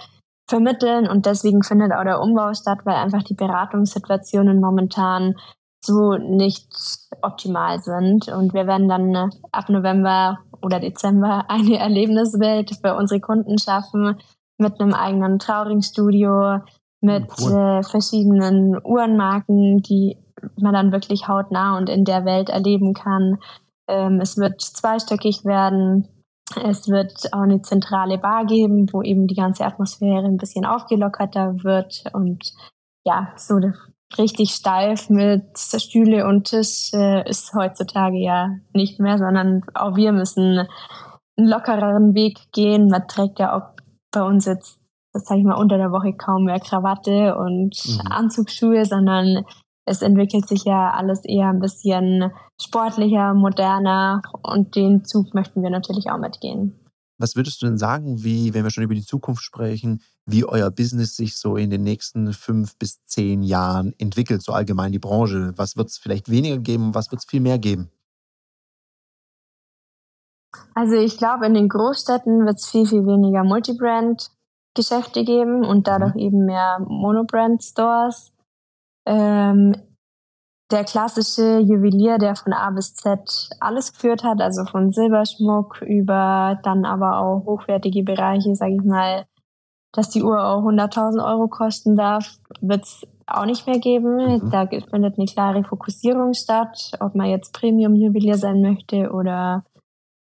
vermitteln 0.48 1.08
und 1.08 1.26
deswegen 1.26 1.62
findet 1.62 1.92
auch 1.92 2.04
der 2.04 2.20
Umbau 2.20 2.54
statt, 2.54 2.78
weil 2.84 2.94
einfach 2.94 3.22
die 3.24 3.34
Beratungssituationen 3.34 4.60
momentan 4.60 5.34
so 5.86 6.16
nicht 6.16 6.68
optimal 7.22 7.80
sind. 7.80 8.28
Und 8.28 8.52
wir 8.54 8.66
werden 8.66 8.88
dann 8.88 9.14
äh, 9.14 9.28
ab 9.52 9.68
November 9.68 10.38
oder 10.62 10.80
Dezember 10.80 11.44
eine 11.48 11.78
Erlebniswelt 11.78 12.78
für 12.80 12.94
unsere 12.94 13.20
Kunden 13.20 13.58
schaffen 13.58 14.18
mit 14.58 14.80
einem 14.80 14.94
eigenen 14.94 15.38
Trauringstudio, 15.38 16.60
mit 17.00 17.26
cool. 17.40 17.52
äh, 17.52 17.82
verschiedenen 17.82 18.78
Uhrenmarken, 18.82 19.82
die 19.82 20.18
man 20.58 20.74
dann 20.74 20.92
wirklich 20.92 21.28
hautnah 21.28 21.76
und 21.76 21.88
in 21.88 22.04
der 22.04 22.24
Welt 22.24 22.48
erleben 22.48 22.94
kann. 22.94 23.38
Ähm, 23.88 24.20
es 24.20 24.36
wird 24.36 24.60
zweistöckig 24.60 25.44
werden. 25.44 26.08
Es 26.62 26.88
wird 26.88 27.32
auch 27.32 27.40
eine 27.40 27.62
zentrale 27.62 28.18
Bar 28.18 28.46
geben, 28.46 28.86
wo 28.92 29.02
eben 29.02 29.26
die 29.26 29.34
ganze 29.34 29.64
Atmosphäre 29.64 30.24
ein 30.24 30.36
bisschen 30.36 30.64
aufgelockerter 30.64 31.64
wird 31.64 32.04
und 32.12 32.52
ja, 33.04 33.32
so 33.36 33.58
richtig 34.18 34.50
steif 34.50 35.10
mit 35.10 35.58
Stühle 35.58 36.26
und 36.26 36.44
Tisch 36.44 36.92
äh, 36.92 37.28
ist 37.28 37.52
heutzutage 37.54 38.18
ja 38.18 38.50
nicht 38.72 39.00
mehr, 39.00 39.18
sondern 39.18 39.62
auch 39.74 39.96
wir 39.96 40.12
müssen 40.12 40.66
einen 41.36 41.48
lockereren 41.48 42.14
Weg 42.14 42.38
gehen. 42.52 42.88
Man 42.88 43.06
trägt 43.08 43.38
ja 43.38 43.56
auch 43.56 43.74
bei 44.12 44.22
uns 44.22 44.46
jetzt, 44.46 44.78
das 45.12 45.24
sage 45.24 45.40
ich 45.40 45.46
mal, 45.46 45.60
unter 45.60 45.76
der 45.76 45.90
Woche 45.90 46.14
kaum 46.14 46.44
mehr 46.44 46.60
Krawatte 46.60 47.36
und 47.36 47.76
mhm. 47.84 48.00
Anzugsschuhe, 48.10 48.84
sondern 48.84 49.44
es 49.86 50.02
entwickelt 50.02 50.48
sich 50.48 50.64
ja 50.64 50.90
alles 50.90 51.24
eher 51.24 51.48
ein 51.48 51.60
bisschen 51.60 52.32
sportlicher, 52.60 53.34
moderner 53.34 54.22
und 54.42 54.74
den 54.74 55.04
Zug 55.04 55.34
möchten 55.34 55.62
wir 55.62 55.70
natürlich 55.70 56.10
auch 56.10 56.18
mitgehen. 56.18 56.85
Was 57.18 57.36
würdest 57.36 57.62
du 57.62 57.66
denn 57.66 57.78
sagen, 57.78 58.22
wie, 58.24 58.52
wenn 58.52 58.64
wir 58.64 58.70
schon 58.70 58.84
über 58.84 58.94
die 58.94 59.04
Zukunft 59.04 59.42
sprechen, 59.42 60.02
wie 60.26 60.44
euer 60.44 60.70
Business 60.70 61.16
sich 61.16 61.38
so 61.38 61.56
in 61.56 61.70
den 61.70 61.82
nächsten 61.82 62.32
fünf 62.32 62.76
bis 62.76 63.04
zehn 63.06 63.42
Jahren 63.42 63.94
entwickelt, 63.98 64.42
so 64.42 64.52
allgemein 64.52 64.92
die 64.92 64.98
Branche? 64.98 65.52
Was 65.56 65.76
wird 65.76 65.88
es 65.88 65.98
vielleicht 65.98 66.30
weniger 66.30 66.58
geben, 66.58 66.94
was 66.94 67.10
wird 67.10 67.20
es 67.20 67.26
viel 67.26 67.40
mehr 67.40 67.58
geben? 67.58 67.90
Also 70.74 70.96
ich 70.96 71.16
glaube, 71.16 71.46
in 71.46 71.54
den 71.54 71.68
Großstädten 71.68 72.44
wird 72.44 72.58
es 72.58 72.66
viel, 72.66 72.86
viel 72.86 73.06
weniger 73.06 73.44
Multibrand-Geschäfte 73.44 75.24
geben 75.24 75.64
und 75.64 75.86
dadurch 75.86 76.14
mhm. 76.14 76.20
eben 76.20 76.44
mehr 76.44 76.78
Monobrand-Stores. 76.80 78.32
Ähm, 79.06 79.76
der 80.70 80.84
klassische 80.84 81.58
Juwelier, 81.58 82.18
der 82.18 82.34
von 82.34 82.52
A 82.52 82.70
bis 82.70 82.94
Z 82.94 83.50
alles 83.60 83.92
geführt 83.92 84.24
hat, 84.24 84.40
also 84.40 84.64
von 84.64 84.92
Silberschmuck 84.92 85.82
über 85.82 86.58
dann 86.62 86.84
aber 86.84 87.18
auch 87.18 87.44
hochwertige 87.44 88.02
Bereiche, 88.02 88.54
sage 88.56 88.74
ich 88.74 88.82
mal, 88.82 89.26
dass 89.92 90.10
die 90.10 90.22
Uhr 90.22 90.44
auch 90.44 90.62
100.000 90.62 91.24
Euro 91.24 91.48
kosten 91.48 91.96
darf, 91.96 92.38
wird 92.60 92.84
es 92.84 93.06
auch 93.26 93.46
nicht 93.46 93.66
mehr 93.66 93.78
geben. 93.78 94.16
Mhm. 94.16 94.50
Da 94.50 94.66
findet 94.66 95.18
eine 95.18 95.26
klare 95.26 95.64
Fokussierung 95.64 96.34
statt, 96.34 96.92
ob 97.00 97.14
man 97.14 97.28
jetzt 97.28 97.52
Premium-Juwelier 97.54 98.36
sein 98.36 98.60
möchte 98.60 99.12
oder 99.12 99.64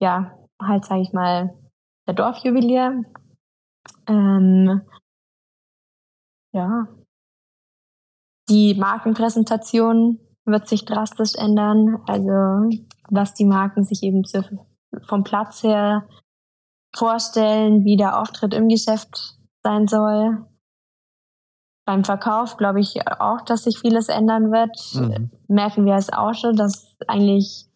ja, 0.00 0.38
halt 0.60 0.84
sage 0.84 1.02
ich 1.02 1.12
mal, 1.12 1.54
der 2.06 2.14
Dorfjuwelier. 2.14 3.04
Ähm, 4.06 4.82
ja, 6.52 6.86
die 8.48 8.74
Markenpräsentation 8.74 10.20
wird 10.46 10.68
sich 10.68 10.84
drastisch 10.84 11.34
ändern. 11.34 12.00
Also 12.06 12.70
was 13.08 13.34
die 13.34 13.44
Marken 13.44 13.84
sich 13.84 14.02
eben 14.02 14.24
zu, 14.24 14.42
vom 15.02 15.24
Platz 15.24 15.62
her 15.62 16.06
vorstellen, 16.94 17.84
wie 17.84 17.96
der 17.96 18.20
Auftritt 18.20 18.54
im 18.54 18.68
Geschäft 18.68 19.36
sein 19.62 19.86
soll. 19.86 20.44
Beim 21.84 22.04
Verkauf 22.04 22.56
glaube 22.56 22.80
ich 22.80 23.06
auch, 23.20 23.42
dass 23.42 23.64
sich 23.64 23.78
vieles 23.78 24.08
ändern 24.08 24.50
wird. 24.50 24.76
Mhm. 24.94 25.30
Merken 25.46 25.84
wir 25.84 25.94
es 25.94 26.12
auch 26.12 26.34
schon, 26.34 26.56
dass 26.56 26.96
eigentlich 27.06 27.66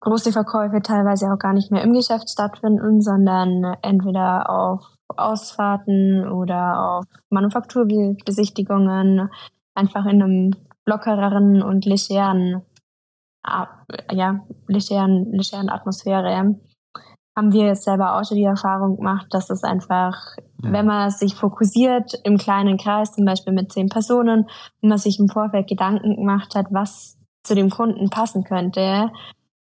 große 0.00 0.32
Verkäufe 0.32 0.82
teilweise 0.82 1.32
auch 1.32 1.38
gar 1.38 1.52
nicht 1.52 1.70
mehr 1.70 1.82
im 1.82 1.92
Geschäft 1.92 2.30
stattfinden, 2.30 3.00
sondern 3.00 3.76
entweder 3.82 4.48
auf 4.48 4.84
Ausfahrten 5.08 6.28
oder 6.28 6.98
auf 6.98 7.04
Manufakturbesichtigungen 7.30 9.30
einfach 9.74 10.06
in 10.06 10.22
einem 10.22 10.54
lockereren 10.86 11.62
und 11.62 11.84
legeren, 11.84 12.62
ja, 13.46 13.84
legeren, 14.68 15.32
legeren 15.32 15.70
Atmosphäre 15.70 16.56
haben 17.36 17.52
wir 17.52 17.66
jetzt 17.66 17.84
selber 17.84 18.16
auch 18.16 18.24
schon 18.24 18.36
die 18.36 18.44
Erfahrung 18.44 18.96
gemacht, 18.96 19.28
dass 19.30 19.50
es 19.50 19.62
einfach, 19.62 20.14
ja. 20.62 20.72
wenn 20.72 20.86
man 20.86 21.10
sich 21.10 21.34
fokussiert 21.34 22.12
im 22.24 22.36
kleinen 22.36 22.76
Kreis, 22.76 23.12
zum 23.12 23.24
Beispiel 23.24 23.52
mit 23.52 23.72
zehn 23.72 23.88
Personen, 23.88 24.46
und 24.82 24.88
man 24.88 24.98
sich 24.98 25.18
im 25.18 25.28
Vorfeld 25.28 25.68
Gedanken 25.68 26.16
gemacht 26.16 26.54
hat, 26.54 26.66
was 26.70 27.18
zu 27.42 27.54
dem 27.54 27.70
Kunden 27.70 28.10
passen 28.10 28.44
könnte, 28.44 29.10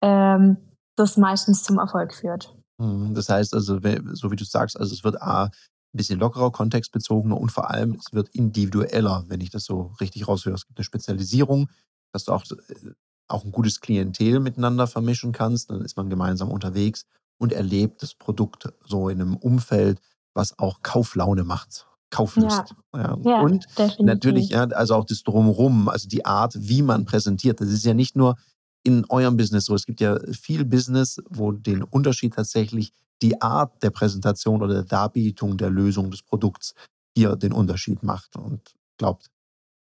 ähm, 0.02 0.56
das 0.96 1.16
meistens 1.16 1.62
zum 1.62 1.78
Erfolg 1.78 2.14
führt. 2.14 2.54
Mhm. 2.78 3.14
Das 3.14 3.28
heißt 3.28 3.54
also, 3.54 3.78
so 4.12 4.30
wie 4.30 4.36
du 4.36 4.44
sagst, 4.44 4.78
also 4.78 4.92
es 4.92 5.04
wird 5.04 5.20
A, 5.22 5.50
ein 5.92 5.96
bisschen 5.96 6.18
lockerer, 6.18 6.50
kontextbezogener 6.50 7.38
und 7.38 7.52
vor 7.52 7.70
allem 7.70 7.92
es 7.92 8.12
wird 8.12 8.28
individueller, 8.31 9.24
wenn 9.28 9.40
ich 9.40 9.50
das 9.50 9.64
so 9.64 9.92
richtig 10.00 10.26
raushöre. 10.26 10.55
Es 10.55 10.66
gibt 10.66 10.78
eine 10.78 10.85
Spezialisierung, 10.85 11.68
dass 12.12 12.24
du 12.24 12.33
auch, 12.33 12.44
äh, 12.50 12.92
auch 13.28 13.44
ein 13.44 13.52
gutes 13.52 13.81
Klientel 13.81 14.40
miteinander 14.40 14.87
vermischen 14.87 15.33
kannst. 15.33 15.70
Dann 15.70 15.83
ist 15.83 15.96
man 15.96 16.11
gemeinsam 16.11 16.50
unterwegs 16.50 17.05
und 17.38 17.52
erlebt 17.52 18.02
das 18.02 18.14
Produkt 18.14 18.72
so 18.85 19.09
in 19.09 19.20
einem 19.20 19.37
Umfeld, 19.37 20.00
was 20.35 20.59
auch 20.59 20.83
Kauflaune 20.83 21.44
macht. 21.44 21.87
Kauflust. 22.11 22.74
Ja. 22.94 23.18
ja 23.24 23.40
und 23.40 23.66
definitiv. 23.76 24.07
natürlich, 24.07 24.48
ja, 24.50 24.64
also 24.64 24.94
auch 24.94 25.05
das 25.05 25.22
Drumherum, 25.22 25.88
also 25.88 26.09
die 26.09 26.24
Art, 26.24 26.55
wie 26.57 26.83
man 26.83 27.05
präsentiert. 27.05 27.61
Das 27.61 27.68
ist 27.68 27.85
ja 27.85 27.94
nicht 27.94 28.16
nur 28.16 28.37
in 28.84 29.04
eurem 29.08 29.36
Business 29.36 29.66
so. 29.66 29.74
Es 29.74 29.86
gibt 29.86 30.00
ja 30.00 30.18
viel 30.32 30.64
Business, 30.64 31.20
wo 31.28 31.52
den 31.52 31.82
Unterschied 31.82 32.34
tatsächlich 32.34 32.92
die 33.22 33.40
Art 33.40 33.82
der 33.82 33.90
Präsentation 33.90 34.62
oder 34.62 34.74
der 34.74 34.84
Darbietung 34.84 35.56
der 35.56 35.70
Lösung 35.70 36.10
des 36.10 36.22
Produkts 36.22 36.74
hier 37.16 37.36
den 37.36 37.52
Unterschied 37.52 38.02
macht. 38.02 38.36
Und 38.36 38.74
glaubt, 38.98 39.30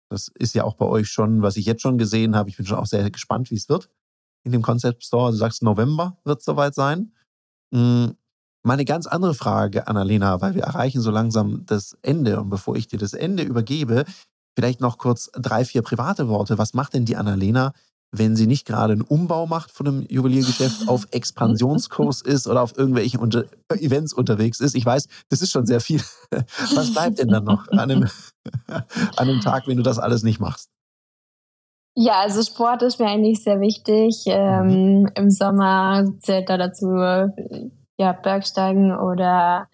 das 0.10 0.30
ist 0.36 0.56
ja 0.56 0.64
auch 0.64 0.76
bei 0.76 0.86
euch 0.86 1.10
schon, 1.10 1.42
was 1.42 1.56
ich 1.56 1.66
jetzt 1.66 1.82
schon 1.82 1.98
gesehen 1.98 2.36
habe. 2.36 2.50
Ich 2.50 2.58
bin 2.58 2.66
schon 2.66 2.78
auch 2.78 2.86
sehr 2.86 3.10
gespannt, 3.10 3.52
wie 3.52 3.56
es 3.56 3.70
wird 3.70 3.90
in 4.44 4.52
dem 4.52 4.62
Concept 4.62 5.04
Store. 5.04 5.32
Du 5.32 5.38
sagst, 5.38 5.64
November 5.64 6.18
wird 6.24 6.40
es 6.40 6.46
soweit 6.46 6.76
sein. 6.76 7.14
Hm, 7.74 8.16
Meine 8.64 8.84
ganz 8.84 9.08
andere 9.08 9.34
Frage, 9.34 9.88
Annalena, 9.88 10.42
weil 10.42 10.56
wir 10.56 10.64
erreichen 10.64 11.02
so 11.02 11.12
langsam 11.12 11.66
das 11.66 11.98
Ende. 12.02 12.42
Und 12.42 12.50
bevor 12.50 12.76
ich 12.76 12.88
dir 12.88 13.00
das 13.00 13.14
Ende 13.14 13.44
übergebe, 13.44 14.06
vielleicht 14.56 14.82
noch 14.82 14.98
kurz 14.98 15.30
drei, 15.34 15.64
vier 15.64 15.82
private 15.82 16.28
Worte. 16.28 16.58
Was 16.58 16.74
macht 16.74 16.94
denn 16.94 17.06
die 17.06 17.16
Annalena 17.16 17.74
wenn 18.12 18.36
sie 18.36 18.48
nicht 18.48 18.66
gerade 18.66 18.94
einen 18.94 19.02
Umbau 19.02 19.46
macht 19.46 19.72
von 19.72 19.88
einem 19.88 20.06
Juweliergeschäft, 20.10 20.88
auf 20.88 21.08
Expansionskurs 21.12 22.22
ist 22.22 22.48
oder 22.48 22.62
auf 22.62 22.78
irgendwelchen 22.78 23.20
unter 23.20 23.46
Events 23.74 24.14
unterwegs 24.14 24.60
ist. 24.60 24.76
Ich 24.76 24.86
weiß, 24.86 25.08
das 25.30 25.42
ist 25.42 25.52
schon 25.52 25.66
sehr 25.66 25.80
viel. 25.80 26.02
Was 26.76 26.94
bleibt 26.94 27.20
denn 27.20 27.30
dann 27.30 27.44
noch 27.44 27.68
an 27.70 27.80
einem, 27.80 28.10
an 28.68 28.84
einem 29.18 29.42
Tag, 29.42 29.68
wenn 29.68 29.78
du 29.78 29.84
das 29.84 30.00
alles 30.00 30.24
nicht 30.24 30.40
machst? 30.40 30.70
Ja, 31.96 32.22
also 32.22 32.42
Sport 32.44 32.82
ist 32.84 33.00
mir 33.00 33.08
eigentlich 33.08 33.44
sehr 33.44 33.60
wichtig. 33.60 34.24
Ähm, 34.28 35.02
mhm. 35.02 35.12
Im 35.16 35.30
Sommer 35.30 36.06
zählt 36.20 36.48
da 36.50 36.58
dazu 36.58 36.88
ja, 37.98 38.14
Bergsteigen 38.14 38.98
oder 38.98 39.68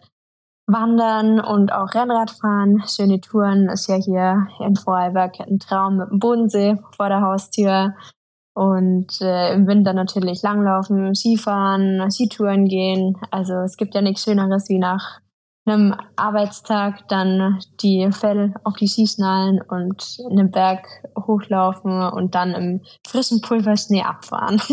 Wandern 0.67 1.39
und 1.39 1.71
auch 1.71 1.93
Rennradfahren. 1.93 2.83
Schöne 2.87 3.21
Touren 3.21 3.69
ist 3.69 3.87
ja 3.87 3.95
hier 3.95 4.47
in 4.65 4.75
Vorarlberg 4.75 5.39
ein 5.39 5.59
Traum 5.59 5.97
mit 5.97 6.09
dem 6.09 6.19
Bodensee 6.19 6.77
vor 6.95 7.09
der 7.09 7.21
Haustür. 7.21 7.93
Und 8.55 9.19
äh, 9.21 9.53
im 9.53 9.67
Winter 9.67 9.91
natürlich 9.93 10.41
Langlaufen, 10.41 11.13
Skifahren, 11.13 12.09
Skitouren 12.09 12.65
gehen. 12.65 13.17
Also 13.29 13.55
es 13.55 13.75
gibt 13.75 13.93
ja 13.93 14.01
nichts 14.01 14.23
Schöneres 14.23 14.69
wie 14.69 14.79
nach 14.79 15.19
einem 15.65 15.93
Arbeitstag 16.15 17.07
dann 17.09 17.59
die 17.81 18.09
Fell 18.11 18.53
auf 18.63 18.77
die 18.77 18.87
Skischnallen 18.87 19.61
und 19.61 20.19
in 20.29 20.37
den 20.37 20.51
Berg 20.51 20.85
hochlaufen 21.17 22.01
und 22.01 22.33
dann 22.35 22.53
im 22.53 22.81
frischen 23.05 23.41
Pulverschnee 23.41 24.03
abfahren. 24.03 24.61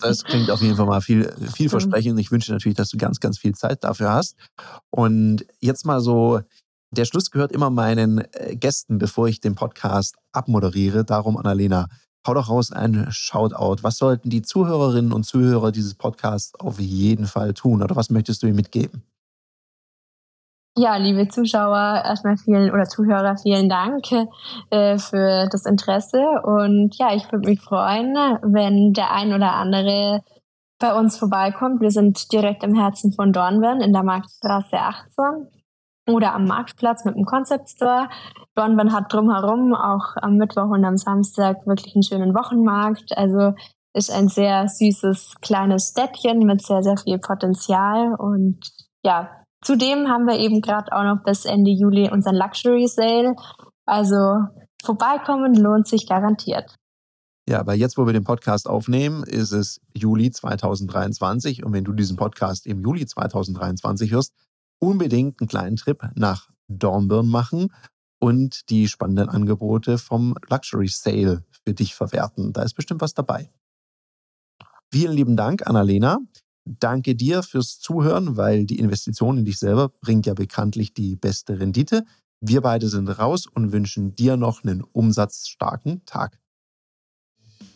Das 0.00 0.24
klingt 0.24 0.50
auf 0.50 0.60
jeden 0.62 0.74
Fall 0.74 0.86
mal 0.86 1.00
viel, 1.00 1.32
vielversprechend. 1.54 2.18
Ich 2.18 2.32
wünsche 2.32 2.52
natürlich, 2.52 2.76
dass 2.76 2.90
du 2.90 2.96
ganz, 2.98 3.20
ganz 3.20 3.38
viel 3.38 3.54
Zeit 3.54 3.84
dafür 3.84 4.10
hast. 4.10 4.36
Und 4.90 5.46
jetzt 5.60 5.86
mal 5.86 6.00
so, 6.00 6.40
der 6.90 7.04
Schluss 7.04 7.30
gehört 7.30 7.52
immer 7.52 7.70
meinen 7.70 8.18
äh, 8.32 8.56
Gästen, 8.56 8.98
bevor 8.98 9.28
ich 9.28 9.40
den 9.40 9.54
Podcast 9.54 10.16
abmoderiere. 10.32 11.04
Darum, 11.04 11.36
Annalena, 11.36 11.86
hau 12.26 12.34
doch 12.34 12.48
raus 12.48 12.72
ein 12.72 13.06
Shoutout. 13.10 13.82
Was 13.82 13.98
sollten 13.98 14.30
die 14.30 14.42
Zuhörerinnen 14.42 15.12
und 15.12 15.24
Zuhörer 15.24 15.72
dieses 15.72 15.94
Podcasts 15.94 16.54
auf 16.58 16.78
jeden 16.80 17.26
Fall 17.26 17.54
tun? 17.54 17.82
Oder 17.82 17.96
was 17.96 18.10
möchtest 18.10 18.42
du 18.42 18.46
ihnen 18.46 18.56
mitgeben? 18.56 19.02
Ja, 20.78 20.96
liebe 20.96 21.26
Zuschauer, 21.28 22.02
erstmal 22.04 22.36
vielen 22.36 22.70
oder 22.70 22.84
Zuhörer, 22.84 23.38
vielen 23.38 23.70
Dank 23.70 24.04
äh, 24.70 24.98
für 24.98 25.48
das 25.50 25.64
Interesse. 25.64 26.22
Und 26.42 26.94
ja, 26.98 27.14
ich 27.14 27.32
würde 27.32 27.48
mich 27.48 27.62
freuen, 27.62 28.14
wenn 28.42 28.92
der 28.92 29.10
ein 29.10 29.32
oder 29.32 29.54
andere 29.54 30.22
bei 30.78 30.92
uns 30.92 31.16
vorbeikommt. 31.16 31.80
Wir 31.80 31.90
sind 31.90 32.30
direkt 32.30 32.62
im 32.62 32.74
Herzen 32.74 33.14
von 33.14 33.32
Dornbirn 33.32 33.80
in 33.80 33.94
der 33.94 34.02
Marktstraße 34.02 34.76
18 34.76 35.55
oder 36.08 36.34
am 36.34 36.44
Marktplatz 36.44 37.04
mit 37.04 37.16
dem 37.16 37.24
Concept 37.24 37.68
Store. 37.70 38.08
Dornbirn 38.54 38.92
hat 38.92 39.12
drumherum 39.12 39.74
auch 39.74 40.16
am 40.16 40.36
Mittwoch 40.36 40.70
und 40.70 40.84
am 40.84 40.96
Samstag 40.96 41.66
wirklich 41.66 41.94
einen 41.94 42.02
schönen 42.02 42.34
Wochenmarkt. 42.34 43.16
Also 43.16 43.54
ist 43.92 44.10
ein 44.10 44.28
sehr 44.28 44.68
süßes 44.68 45.36
kleines 45.40 45.88
Städtchen 45.88 46.40
mit 46.40 46.62
sehr, 46.62 46.82
sehr 46.82 46.96
viel 46.96 47.18
Potenzial. 47.18 48.14
Und 48.18 48.58
ja, 49.02 49.30
zudem 49.64 50.08
haben 50.08 50.26
wir 50.26 50.38
eben 50.38 50.60
gerade 50.60 50.92
auch 50.92 51.02
noch 51.02 51.24
bis 51.24 51.44
Ende 51.44 51.70
Juli 51.70 52.10
unseren 52.10 52.36
Luxury 52.36 52.86
Sale. 52.86 53.34
Also 53.86 54.16
vorbeikommen 54.84 55.54
lohnt 55.54 55.88
sich 55.88 56.06
garantiert. 56.08 56.76
Ja, 57.48 57.60
aber 57.60 57.74
jetzt, 57.74 57.96
wo 57.96 58.06
wir 58.06 58.12
den 58.12 58.24
Podcast 58.24 58.68
aufnehmen, 58.68 59.22
ist 59.22 59.52
es 59.52 59.80
Juli 59.94 60.30
2023. 60.32 61.64
Und 61.64 61.72
wenn 61.72 61.84
du 61.84 61.92
diesen 61.92 62.16
Podcast 62.16 62.66
im 62.66 62.82
Juli 62.82 63.06
2023 63.06 64.10
hörst, 64.10 64.34
unbedingt 64.78 65.40
einen 65.40 65.48
kleinen 65.48 65.76
Trip 65.76 66.02
nach 66.14 66.50
Dornbirn 66.68 67.28
machen 67.28 67.72
und 68.18 68.68
die 68.70 68.88
spannenden 68.88 69.28
Angebote 69.28 69.98
vom 69.98 70.34
Luxury 70.48 70.88
Sale 70.88 71.44
für 71.64 71.74
dich 71.74 71.94
verwerten. 71.94 72.52
Da 72.52 72.62
ist 72.62 72.74
bestimmt 72.74 73.00
was 73.00 73.14
dabei. 73.14 73.50
Vielen 74.90 75.12
lieben 75.12 75.36
Dank, 75.36 75.66
Annalena. 75.66 76.18
Danke 76.64 77.14
dir 77.14 77.42
fürs 77.42 77.78
Zuhören, 77.78 78.36
weil 78.36 78.64
die 78.64 78.78
Investition 78.78 79.38
in 79.38 79.44
dich 79.44 79.58
selber 79.58 79.90
bringt 80.00 80.26
ja 80.26 80.34
bekanntlich 80.34 80.94
die 80.94 81.16
beste 81.16 81.60
Rendite. 81.60 82.04
Wir 82.40 82.60
beide 82.60 82.88
sind 82.88 83.08
raus 83.08 83.46
und 83.46 83.72
wünschen 83.72 84.14
dir 84.14 84.36
noch 84.36 84.64
einen 84.64 84.82
umsatzstarken 84.82 86.04
Tag. 86.06 86.38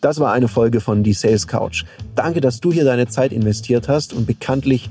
Das 0.00 0.18
war 0.18 0.32
eine 0.32 0.48
Folge 0.48 0.80
von 0.80 1.02
Die 1.02 1.12
Sales 1.12 1.46
Couch. 1.46 1.84
Danke, 2.14 2.40
dass 2.40 2.60
du 2.60 2.72
hier 2.72 2.84
deine 2.84 3.06
Zeit 3.06 3.32
investiert 3.32 3.88
hast 3.88 4.12
und 4.12 4.26
bekanntlich 4.26 4.90